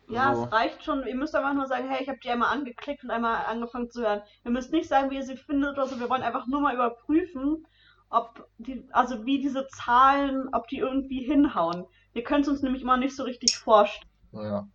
Ja, 0.07 0.33
So. 0.33 0.45
es 0.45 0.51
reicht 0.51 0.83
schon. 0.83 1.05
Ihr 1.05 1.15
müsst 1.15 1.35
einfach 1.35 1.53
nur 1.53 1.67
sagen, 1.67 1.87
hey, 1.87 2.01
ich 2.01 2.09
habe 2.09 2.19
die 2.23 2.29
einmal 2.29 2.51
angeklickt 2.53 3.03
und 3.03 3.11
einmal 3.11 3.45
angefangen 3.45 3.91
zu 3.91 4.01
hören. 4.01 4.21
Ihr 4.43 4.51
müsst 4.51 4.71
nicht 4.71 4.89
sagen, 4.89 5.11
wie 5.11 5.15
ihr 5.15 5.23
sie 5.23 5.37
findet 5.37 5.73
oder 5.73 5.87
so. 5.87 5.99
Wir 5.99 6.09
wollen 6.09 6.23
einfach 6.23 6.47
nur 6.47 6.61
mal 6.61 6.73
überprüfen, 6.73 7.67
ob 8.09 8.47
die, 8.57 8.83
also 8.91 9.25
wie 9.25 9.39
diese 9.41 9.67
Zahlen, 9.67 10.49
ob 10.51 10.67
die 10.67 10.79
irgendwie 10.79 11.23
hinhauen. 11.23 11.85
Ihr 12.13 12.23
könnt 12.23 12.43
es 12.43 12.49
uns 12.49 12.61
nämlich 12.61 12.81
immer 12.81 12.97
nicht 12.97 13.15
so 13.15 13.23
richtig 13.23 13.55
vorstellen. 13.57 14.09
Ja. 14.33 14.67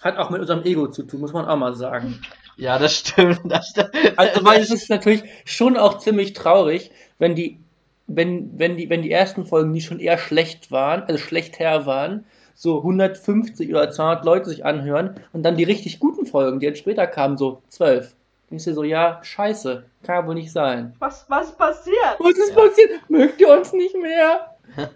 Hat 0.00 0.16
auch 0.16 0.30
mit 0.30 0.40
unserem 0.40 0.64
Ego 0.64 0.88
zu 0.88 1.02
tun, 1.04 1.20
muss 1.20 1.32
man 1.32 1.46
auch 1.46 1.56
mal 1.56 1.74
sagen. 1.74 2.20
Ja, 2.56 2.78
das 2.78 2.94
stimmt. 2.98 3.40
Das 3.44 3.68
stimmt. 3.68 3.90
Also, 4.16 4.44
weil 4.44 4.60
es 4.60 4.70
ist 4.70 4.90
natürlich 4.90 5.22
schon 5.44 5.76
auch 5.76 5.98
ziemlich 5.98 6.32
traurig, 6.32 6.90
wenn 7.18 7.34
die, 7.34 7.60
wenn, 8.06 8.58
wenn 8.58 8.76
die, 8.76 8.90
wenn 8.90 9.02
die 9.02 9.10
ersten 9.10 9.46
Folgen, 9.46 9.72
die 9.72 9.80
schon 9.80 10.00
eher 10.00 10.18
schlecht 10.18 10.70
waren, 10.70 11.02
also 11.02 11.18
schlechter 11.18 11.86
waren, 11.86 12.26
so 12.54 12.78
150 12.78 13.70
oder 13.70 13.90
200 13.90 14.24
Leute 14.24 14.50
sich 14.50 14.64
anhören 14.64 15.20
und 15.32 15.44
dann 15.44 15.56
die 15.56 15.64
richtig 15.64 16.00
guten 16.00 16.26
Folgen, 16.26 16.58
die 16.58 16.66
jetzt 16.66 16.80
später 16.80 17.06
kamen, 17.06 17.38
so 17.38 17.62
12. 17.68 18.16
Denkst 18.50 18.64
du 18.64 18.74
so, 18.74 18.82
ja, 18.82 19.20
scheiße, 19.22 19.84
kann 20.02 20.26
wohl 20.26 20.34
nicht 20.34 20.52
sein. 20.52 20.94
Was, 20.98 21.26
was 21.28 21.54
passiert? 21.56 22.16
Was 22.18 22.38
ist 22.38 22.50
Ja. 22.50 22.54
passiert? 22.56 23.10
Mögt 23.10 23.40
ihr 23.40 23.48
uns 23.50 23.72
nicht 23.72 23.96
mehr? 23.96 24.56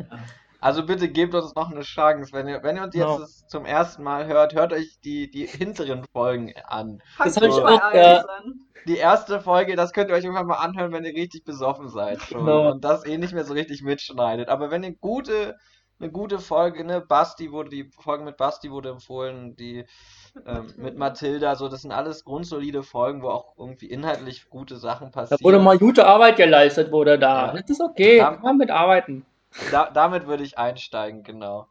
Also 0.62 0.86
bitte 0.86 1.08
gebt 1.08 1.34
uns 1.34 1.56
noch 1.56 1.72
eine 1.72 1.80
Chance. 1.80 2.32
Wenn 2.32 2.46
ihr, 2.46 2.62
wenn 2.62 2.76
ihr 2.76 2.84
uns 2.84 2.94
jetzt 2.94 3.18
das 3.18 3.46
zum 3.48 3.66
ersten 3.66 4.04
Mal 4.04 4.26
hört, 4.28 4.54
hört 4.54 4.72
euch 4.72 4.96
die, 5.04 5.28
die 5.28 5.44
hinteren 5.44 6.04
Folgen 6.12 6.54
an. 6.68 7.02
Fangt 7.16 7.34
hab 7.34 7.42
ich 7.42 7.52
so 7.52 7.64
auch, 7.64 7.80
bei 7.90 7.98
ja. 7.98 8.24
Die 8.86 8.96
erste 8.96 9.40
Folge, 9.40 9.74
das 9.74 9.92
könnt 9.92 10.10
ihr 10.10 10.14
euch 10.14 10.22
irgendwann 10.22 10.46
mal 10.46 10.58
anhören, 10.58 10.92
wenn 10.92 11.04
ihr 11.04 11.14
richtig 11.14 11.44
besoffen 11.44 11.88
seid 11.88 12.22
schon. 12.22 12.46
Genau. 12.46 12.70
Und 12.70 12.84
das 12.84 13.04
eh 13.04 13.18
nicht 13.18 13.34
mehr 13.34 13.44
so 13.44 13.54
richtig 13.54 13.82
mitschneidet. 13.82 14.48
Aber 14.48 14.70
wenn 14.70 14.84
ihr 14.84 14.94
gute, 14.94 15.56
eine 16.00 16.10
gute 16.10 16.38
Folge, 16.40 16.84
ne, 16.84 17.00
Basti 17.00 17.52
wurde, 17.52 17.70
die 17.70 17.90
Folge 18.00 18.24
mit 18.24 18.36
Basti 18.36 18.70
wurde 18.70 18.90
empfohlen, 18.90 19.54
die 19.56 19.84
ähm, 20.46 20.72
mit 20.76 20.96
Mathilda, 20.96 21.54
so, 21.56 21.68
das 21.68 21.82
sind 21.82 21.92
alles 21.92 22.24
grundsolide 22.24 22.82
Folgen, 22.82 23.22
wo 23.22 23.28
auch 23.28 23.56
irgendwie 23.56 23.86
inhaltlich 23.86 24.48
gute 24.50 24.76
Sachen 24.78 25.10
Da 25.12 25.20
passieren. 25.20 25.44
wurde 25.44 25.58
mal 25.60 25.78
gute 25.78 26.06
Arbeit 26.06 26.36
geleistet, 26.36 26.90
wurde 26.90 27.18
da. 27.18 27.46
Ja. 27.48 27.52
Das 27.60 27.70
ist 27.70 27.80
okay, 27.80 28.18
Ja. 28.18 28.32
kann 28.32 28.42
man 28.42 28.56
mitarbeiten. 28.56 29.24
Da, 29.70 29.90
damit 29.90 30.26
würde 30.26 30.42
ich 30.44 30.58
einsteigen, 30.58 31.22
genau. 31.22 31.68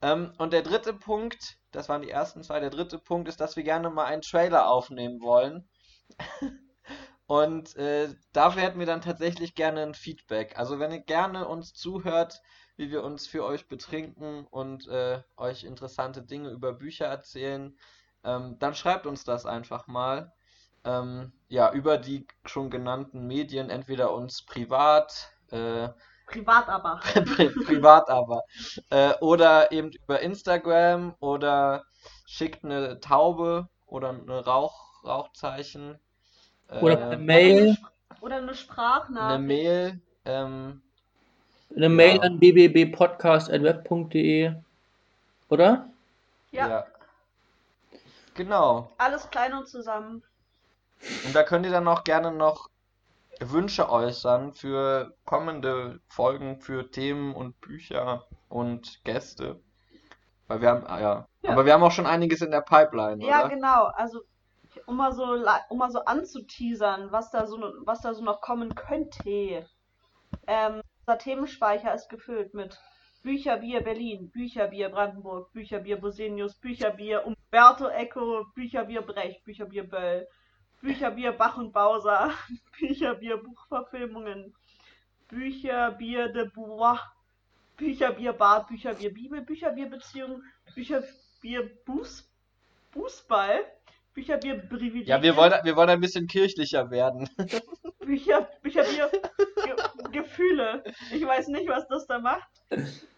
Ähm, 0.00 0.32
und 0.38 0.52
der 0.52 0.62
dritte 0.62 0.94
Punkt, 0.94 1.58
das 1.72 1.88
waren 1.88 2.02
die 2.02 2.10
ersten 2.10 2.42
zwei, 2.42 2.60
der 2.60 2.70
dritte 2.70 2.98
Punkt 2.98 3.28
ist, 3.28 3.40
dass 3.40 3.56
wir 3.56 3.64
gerne 3.64 3.90
mal 3.90 4.04
einen 4.06 4.22
Trailer 4.22 4.68
aufnehmen 4.68 5.20
wollen. 5.20 5.68
Und 7.26 7.76
äh, 7.76 8.08
dafür 8.32 8.62
hätten 8.62 8.78
wir 8.78 8.86
dann 8.86 9.02
tatsächlich 9.02 9.54
gerne 9.54 9.82
ein 9.82 9.92
Feedback. 9.94 10.58
Also 10.58 10.78
wenn 10.78 10.92
ihr 10.92 11.00
gerne 11.00 11.46
uns 11.46 11.74
zuhört, 11.74 12.40
wie 12.78 12.90
wir 12.90 13.02
uns 13.02 13.26
für 13.26 13.44
euch 13.44 13.68
betrinken 13.68 14.46
und 14.50 14.86
äh, 14.88 15.20
euch 15.36 15.64
interessante 15.64 16.22
Dinge 16.22 16.50
über 16.50 16.72
Bücher 16.72 17.06
erzählen, 17.06 17.76
ähm, 18.24 18.56
dann 18.60 18.74
schreibt 18.74 19.06
uns 19.06 19.24
das 19.24 19.44
einfach 19.46 19.88
mal. 19.88 20.32
Ähm, 20.84 21.32
ja, 21.48 21.72
über 21.72 21.98
die 21.98 22.26
schon 22.44 22.70
genannten 22.70 23.26
Medien, 23.26 23.68
entweder 23.68 24.14
uns 24.14 24.42
privat, 24.42 25.32
äh, 25.50 25.88
Privat 26.26 26.68
aber. 26.68 27.00
Pri 27.34 27.48
privat 27.48 28.08
aber. 28.08 28.42
Äh, 28.90 29.14
oder 29.20 29.72
eben 29.72 29.90
über 29.90 30.20
Instagram 30.20 31.14
oder 31.20 31.84
schickt 32.26 32.64
eine 32.64 33.00
Taube 33.00 33.68
oder 33.86 34.10
eine 34.10 34.44
Rauch, 34.44 35.04
Rauchzeichen. 35.04 35.98
Oder 36.80 37.00
äh, 37.00 37.02
eine 37.02 37.16
Mail, 37.18 37.76
Oder 38.20 38.36
eine 38.36 38.54
Sprachnachricht. 38.54 39.34
eine 39.34 39.42
Mail. 39.42 40.00
Ähm, 40.26 40.82
eine 41.74 41.88
Mail 41.88 42.16
Ja. 42.16 42.22
an 42.22 42.38
bbbpodcast.web.de. 42.38 44.52
Oder? 45.48 45.88
Ja, 46.50 46.68
ja. 46.68 46.84
Genau. 48.34 48.92
alles 48.98 49.28
klein 49.30 49.52
und 49.54 49.66
zusammen. 49.68 50.22
Und 51.24 51.34
da 51.34 51.42
könnt 51.42 51.64
ihr 51.66 51.72
dann 51.72 51.88
auch 51.88 52.04
gerne 52.04 52.30
noch 52.30 52.68
Wünsche 53.40 53.90
äußern 53.90 54.52
für 54.54 55.14
kommende 55.24 56.00
Folgen, 56.08 56.60
für 56.60 56.90
Themen 56.90 57.34
und 57.34 57.60
Bücher 57.60 58.24
und 58.48 59.02
Gäste. 59.04 59.60
Weil 60.48 60.60
wir 60.60 60.68
haben, 60.70 60.86
ah, 60.86 61.00
ja. 61.00 61.26
Ja. 61.42 61.50
Aber 61.52 61.64
wir 61.66 61.72
haben 61.72 61.82
auch 61.82 61.92
schon 61.92 62.06
einiges 62.06 62.40
in 62.42 62.50
der 62.50 62.62
Pipeline, 62.62 63.24
Ja, 63.24 63.40
oder? 63.40 63.48
genau. 63.54 63.84
Also, 63.94 64.20
um 64.86 64.96
mal 64.96 65.12
so, 65.12 65.34
la- 65.34 65.64
um 65.68 65.78
mal 65.78 65.90
so 65.90 66.04
anzuteasern, 66.04 67.10
was 67.12 67.30
da 67.30 67.46
so, 67.46 67.58
was 67.84 68.00
da 68.02 68.14
so 68.14 68.22
noch 68.24 68.40
kommen 68.40 68.74
könnte. 68.74 69.66
Ähm, 70.46 70.80
unser 71.08 71.18
Themenspeicher 71.18 71.94
ist 71.94 72.10
gefüllt 72.10 72.52
mit 72.52 72.78
Bücherbier 73.22 73.80
Berlin, 73.80 74.30
Bücherbier 74.30 74.90
Brandenburg, 74.90 75.50
Bücherbier 75.54 75.96
Bosenius, 75.96 76.54
Bücherbier 76.60 77.26
Umberto 77.26 77.88
Eco, 77.88 78.44
Bücherbier 78.54 79.00
Brecht, 79.00 79.42
Bücherbier 79.44 79.84
Böll, 79.84 80.28
Bücherbier 80.82 81.32
Bach 81.32 81.56
und 81.56 81.72
Bauser, 81.72 82.30
Bücherbier 82.78 83.38
Buchverfilmungen, 83.38 84.54
Bücherbier 85.28 86.28
de 86.28 86.50
Bois, 86.54 87.00
Bücherbier 87.78 88.34
Bad, 88.34 88.68
Bücherbier 88.68 89.14
Bibel, 89.14 89.40
Bücherbier 89.40 89.88
Beziehung, 89.88 90.42
Bücherbier 90.74 91.70
Buß, 91.86 92.30
Fußball, 92.92 93.64
Bücherbier 94.12 94.58
Privilegien, 94.58 95.06
Ja, 95.06 95.22
wir 95.22 95.34
wollen, 95.36 95.54
wir 95.62 95.74
wollen 95.74 95.88
ein 95.88 96.00
bisschen 96.00 96.26
kirchlicher 96.26 96.90
werden. 96.90 97.30
Bücher, 97.98 98.48
Bücherbier 98.62 99.10
Gefühle. 100.12 100.84
Ich 101.12 101.24
weiß 101.26 101.48
nicht, 101.48 101.68
was 101.68 101.86
das 101.88 102.06
da 102.06 102.18
macht. 102.18 102.48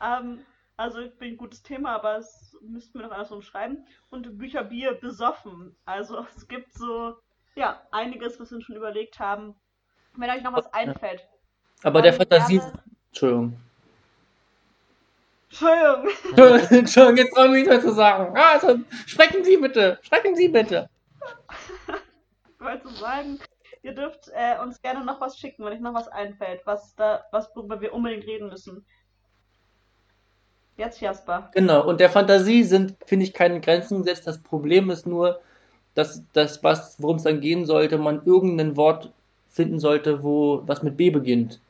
Ähm, 0.01 0.45
also 0.77 1.01
ich 1.01 1.15
bin 1.19 1.33
ein 1.35 1.37
gutes 1.37 1.63
Thema, 1.63 1.95
aber 1.95 2.17
es 2.19 2.57
müssten 2.63 2.99
wir 2.99 3.07
noch 3.07 3.13
anders 3.13 3.31
umschreiben. 3.33 3.87
Und 4.11 4.39
Bücherbier 4.39 4.95
besoffen. 4.95 5.77
Also 5.85 6.27
es 6.37 6.49
gibt 6.49 6.73
so, 6.73 7.17
ja, 7.55 7.81
einiges, 7.91 8.41
was 8.41 8.51
wir 8.51 8.61
schon 8.63 8.77
überlegt 8.77 9.19
haben. 9.19 9.55
Wenn 10.17 10.31
euch 10.31 10.43
noch 10.43 10.53
was 10.55 10.73
einfällt. 10.73 11.27
Aber 11.83 12.03
der 12.03 12.13
Fantasie. 12.15 12.59
gerne- 12.59 12.83
Entschuldigung. 13.11 13.61
Entschuldigung. 15.51 16.09
Entschuldigung, 16.79 17.17
jetzt 17.17 17.35
traue 17.35 17.45
ich 17.47 17.51
mich 17.53 17.61
nicht 17.63 17.69
mehr 17.69 17.81
zu 17.81 17.93
sagen. 17.93 18.37
Ah, 18.37 18.53
Also, 18.53 18.79
sprechen 19.07 19.43
Sie 19.45 19.57
bitte. 19.57 19.99
Sprechen 20.03 20.35
Sie 20.37 20.49
bitte. 20.49 20.89
Ich 22.59 22.67
wollte 22.67 22.89
sagen, 22.91 23.39
ihr 23.83 23.95
dürft 23.95 24.29
äh, 24.35 24.61
uns 24.63 24.81
gerne 24.83 25.05
noch 25.05 25.21
was 25.21 25.39
schicken, 25.39 25.65
wenn 25.65 25.73
euch 25.73 25.81
noch 25.81 25.95
was 25.95 26.09
einfällt, 26.09 26.63
was 26.65 26.95
da, 26.97 27.25
was 27.31 27.51
worüber 27.55 27.81
wir 27.81 27.93
unbedingt 27.95 28.25
reden 28.27 28.49
müssen. 28.49 28.85
Jetzt 30.77 31.01
Jasper. 31.01 31.51
Genau, 31.55 31.87
und 31.87 32.01
der 32.01 32.11
Fantasie 32.11 32.63
sind, 32.65 32.97
finde 33.07 33.27
ich, 33.27 33.35
keine 33.35 33.61
Grenzen 33.61 33.99
gesetzt. 33.99 34.27
Das 34.27 34.39
Problem 34.39 34.89
ist 34.91 35.07
nur, 35.07 35.41
dass 35.95 36.23
das, 36.33 36.63
was, 36.63 36.97
worum 37.03 37.17
es 37.17 37.25
dann 37.25 37.41
gehen 37.41 37.67
sollte, 37.67 37.99
man 37.99 38.25
irgendein 38.25 38.77
Wort 38.77 39.13
finden 39.49 39.79
sollte, 39.79 40.23
wo 40.23 40.63
was 40.67 40.83
mit 40.83 40.97
B 40.97 41.11
beginnt. 41.11 41.61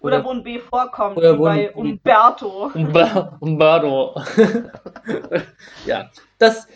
Oder, 0.00 0.16
Oder- 0.18 0.24
wo 0.24 0.30
ein 0.30 0.42
B 0.44 0.58
vorkommt, 0.60 1.16
oder 1.16 1.34
wie 1.34 1.42
bei 1.42 1.68
ein- 1.70 1.74
Umberto. 1.74 2.66
Umba- 2.74 3.36
Umbardo. 3.40 4.14
ja, 5.86 6.10
das 6.38 6.68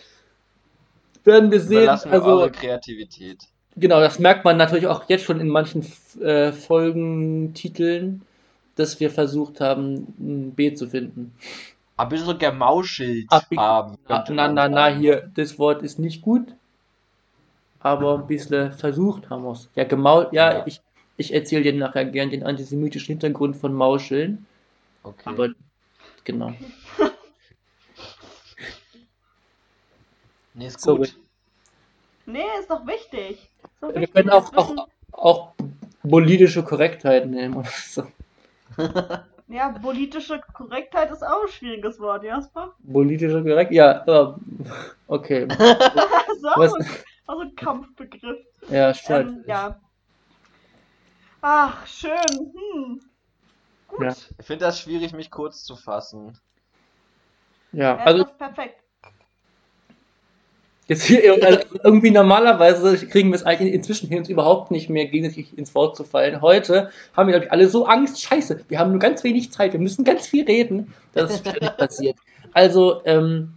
werden 1.23 1.51
wir 1.51 1.61
sehen. 1.61 1.83
Überlassen 1.83 2.11
wir 2.11 2.19
Also, 2.19 2.31
eure 2.31 2.51
Kreativität. 2.51 3.45
Genau, 3.81 4.01
das 4.01 4.19
merkt 4.19 4.45
man 4.45 4.57
natürlich 4.57 4.87
auch 4.87 5.09
jetzt 5.09 5.25
schon 5.25 5.40
in 5.40 5.49
manchen 5.49 5.85
äh, 6.21 6.53
Folgentiteln, 6.53 8.23
dass 8.77 9.01
wir 9.01 9.11
versucht 9.11 9.61
haben, 9.61 10.14
ein 10.19 10.53
B 10.55 10.75
zu 10.75 10.88
finden. 10.88 11.33
Ein 11.97 12.09
bisschen 12.09 12.38
gemauschelt 12.38 13.27
Ach, 13.31 13.45
haben. 13.57 13.97
Na, 14.09 14.25
na, 14.29 14.49
na, 14.49 14.69
na, 14.69 14.88
hier, 14.88 15.31
das 15.35 15.59
Wort 15.59 15.83
ist 15.83 15.99
nicht 15.99 16.23
gut, 16.23 16.47
aber 17.81 18.14
ein 18.19 18.27
bisschen 18.27 18.73
versucht 18.73 19.31
haben 19.31 19.45
wir 19.45 19.53
es. 19.53 19.69
Ja, 19.75 19.85
gemaul, 19.85 20.29
ja, 20.33 20.59
Ja. 20.59 20.66
ich, 20.66 20.81
ich 21.16 21.33
erzähle 21.35 21.62
dir 21.62 21.73
nachher 21.75 22.05
gern 22.05 22.31
den 22.31 22.45
antisemitischen 22.45 23.14
Hintergrund 23.14 23.57
von 23.57 23.73
Mauscheln, 23.75 24.47
Okay. 25.05 25.31
aber 25.31 25.49
genau. 26.25 26.53
nee, 30.55 30.66
ist 30.66 30.81
Sorry. 30.81 31.09
gut. 31.09 31.16
Nee, 32.31 32.45
ist 32.59 32.71
doch 32.71 32.87
wichtig. 32.87 33.51
Ist 33.62 33.83
doch 33.83 33.88
Wir 33.88 34.01
wichtig, 34.03 34.14
können 34.14 34.31
auch, 34.31 34.53
auch, 34.55 34.88
auch 35.12 35.53
politische 36.09 36.62
Korrektheit 36.64 37.27
nehmen 37.27 37.57
oder 37.57 37.71
so. 37.71 38.05
Ja, 39.49 39.71
politische 39.71 40.40
Korrektheit 40.55 41.11
ist 41.11 41.25
auch 41.25 41.43
ein 41.43 41.49
schwieriges 41.49 41.99
Wort, 41.99 42.23
Jasper. 42.23 42.73
Politische 42.93 43.43
korrekt? 43.43 43.73
Ja, 43.73 44.05
äh, 44.07 44.35
okay. 45.09 45.49
so, 46.40 46.49
Was- 46.55 46.73
Also 47.27 47.43
ein 47.43 47.57
Kampfbegriff. 47.57 48.38
Ja, 48.69 48.95
stimmt. 48.95 49.38
Ähm, 49.38 49.45
ja. 49.49 49.81
Ach, 51.43 51.85
schön. 51.85 52.53
Hm. 52.75 53.01
Gut. 53.88 54.05
Ja. 54.05 54.14
Ich 54.38 54.47
finde 54.47 54.66
das 54.66 54.79
schwierig, 54.81 55.12
mich 55.14 55.33
kurz 55.33 55.64
zu 55.64 55.75
fassen. 55.75 56.38
Ja, 57.73 57.97
Ja, 57.97 58.05
also 58.05 58.25
perfekt. 58.25 58.85
Jetzt 60.90 61.05
hier 61.05 61.42
also 61.44 61.61
irgendwie 61.85 62.11
normalerweise 62.11 63.07
kriegen 63.07 63.31
wir 63.31 63.37
es 63.37 63.44
eigentlich 63.46 63.72
inzwischen 63.72 64.09
hier 64.09 64.18
uns 64.18 64.29
überhaupt 64.29 64.72
nicht 64.72 64.90
mehr 64.90 65.07
gegenseitig 65.07 65.57
ins 65.57 65.74
Wort 65.74 65.96
zu 65.96 66.03
fallen. 66.03 66.42
Heute 66.42 66.90
haben 67.16 67.29
wir, 67.29 67.35
glaube 67.35 67.46
ich, 67.46 67.53
alle 67.53 67.68
so 67.68 67.87
Angst. 67.87 68.20
Scheiße, 68.20 68.64
wir 68.68 68.79
haben 68.79 68.90
nur 68.90 68.98
ganz 68.98 69.22
wenig 69.22 69.53
Zeit, 69.53 69.72
wir 69.72 69.81
müssen 69.81 70.05
ganz 70.05 70.26
viel 70.26 70.44
reden. 70.44 70.92
Das 71.14 71.31
ist 71.31 71.40
ständig 71.40 71.76
passiert. 71.79 72.16
Also, 72.53 73.03
ähm, 73.05 73.55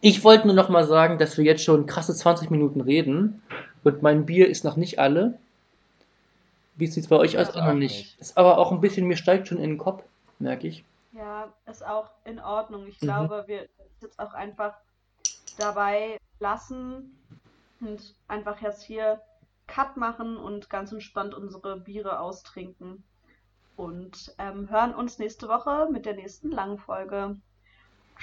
ich 0.00 0.24
wollte 0.24 0.46
nur 0.46 0.56
noch 0.56 0.70
mal 0.70 0.86
sagen, 0.86 1.18
dass 1.18 1.36
wir 1.36 1.44
jetzt 1.44 1.62
schon 1.62 1.86
krasse 1.86 2.14
20 2.14 2.50
Minuten 2.50 2.80
reden 2.80 3.42
und 3.84 4.02
mein 4.02 4.26
Bier 4.26 4.48
ist 4.48 4.64
noch 4.64 4.76
nicht 4.76 4.98
alle. 4.98 5.34
Wie 6.76 6.86
sieht 6.86 7.04
es 7.04 7.10
bei 7.10 7.16
euch 7.16 7.38
aus? 7.38 7.50
Auch 7.50 7.66
noch 7.66 7.74
nicht. 7.74 8.18
Ist 8.18 8.36
aber 8.36 8.56
auch 8.58 8.72
ein 8.72 8.80
bisschen, 8.80 9.06
mir 9.06 9.16
steigt 9.16 9.48
schon 9.48 9.58
in 9.58 9.70
den 9.70 9.78
Kopf, 9.78 10.02
merke 10.38 10.66
ich. 10.66 10.82
Ja, 11.12 11.52
ist 11.70 11.86
auch 11.86 12.10
in 12.24 12.40
Ordnung. 12.40 12.86
Ich 12.88 13.00
Mhm. 13.00 13.06
glaube, 13.06 13.44
wir 13.46 13.68
jetzt 14.00 14.18
auch 14.18 14.32
einfach 14.34 14.74
dabei 15.56 16.18
lassen 16.40 17.18
und 17.80 18.14
einfach 18.28 18.60
jetzt 18.60 18.82
hier 18.82 19.20
Cut 19.66 19.96
machen 19.96 20.36
und 20.36 20.68
ganz 20.68 20.92
entspannt 20.92 21.34
unsere 21.34 21.80
Biere 21.80 22.18
austrinken. 22.20 23.02
Und 23.76 24.34
ähm, 24.38 24.70
hören 24.70 24.94
uns 24.94 25.18
nächste 25.18 25.48
Woche 25.48 25.88
mit 25.90 26.06
der 26.06 26.14
nächsten 26.14 26.50
langen 26.50 26.78
Folge. 26.78 27.36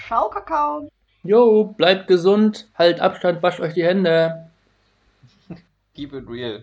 Ciao, 0.07 0.29
Kakao! 0.29 0.89
Jo, 1.23 1.65
bleibt 1.65 2.07
gesund, 2.07 2.69
halt 2.75 2.99
Abstand, 2.99 3.43
wascht 3.43 3.59
euch 3.59 3.73
die 3.73 3.83
Hände. 3.83 4.49
Keep 5.93 6.13
it 6.13 6.27
real. 6.27 6.59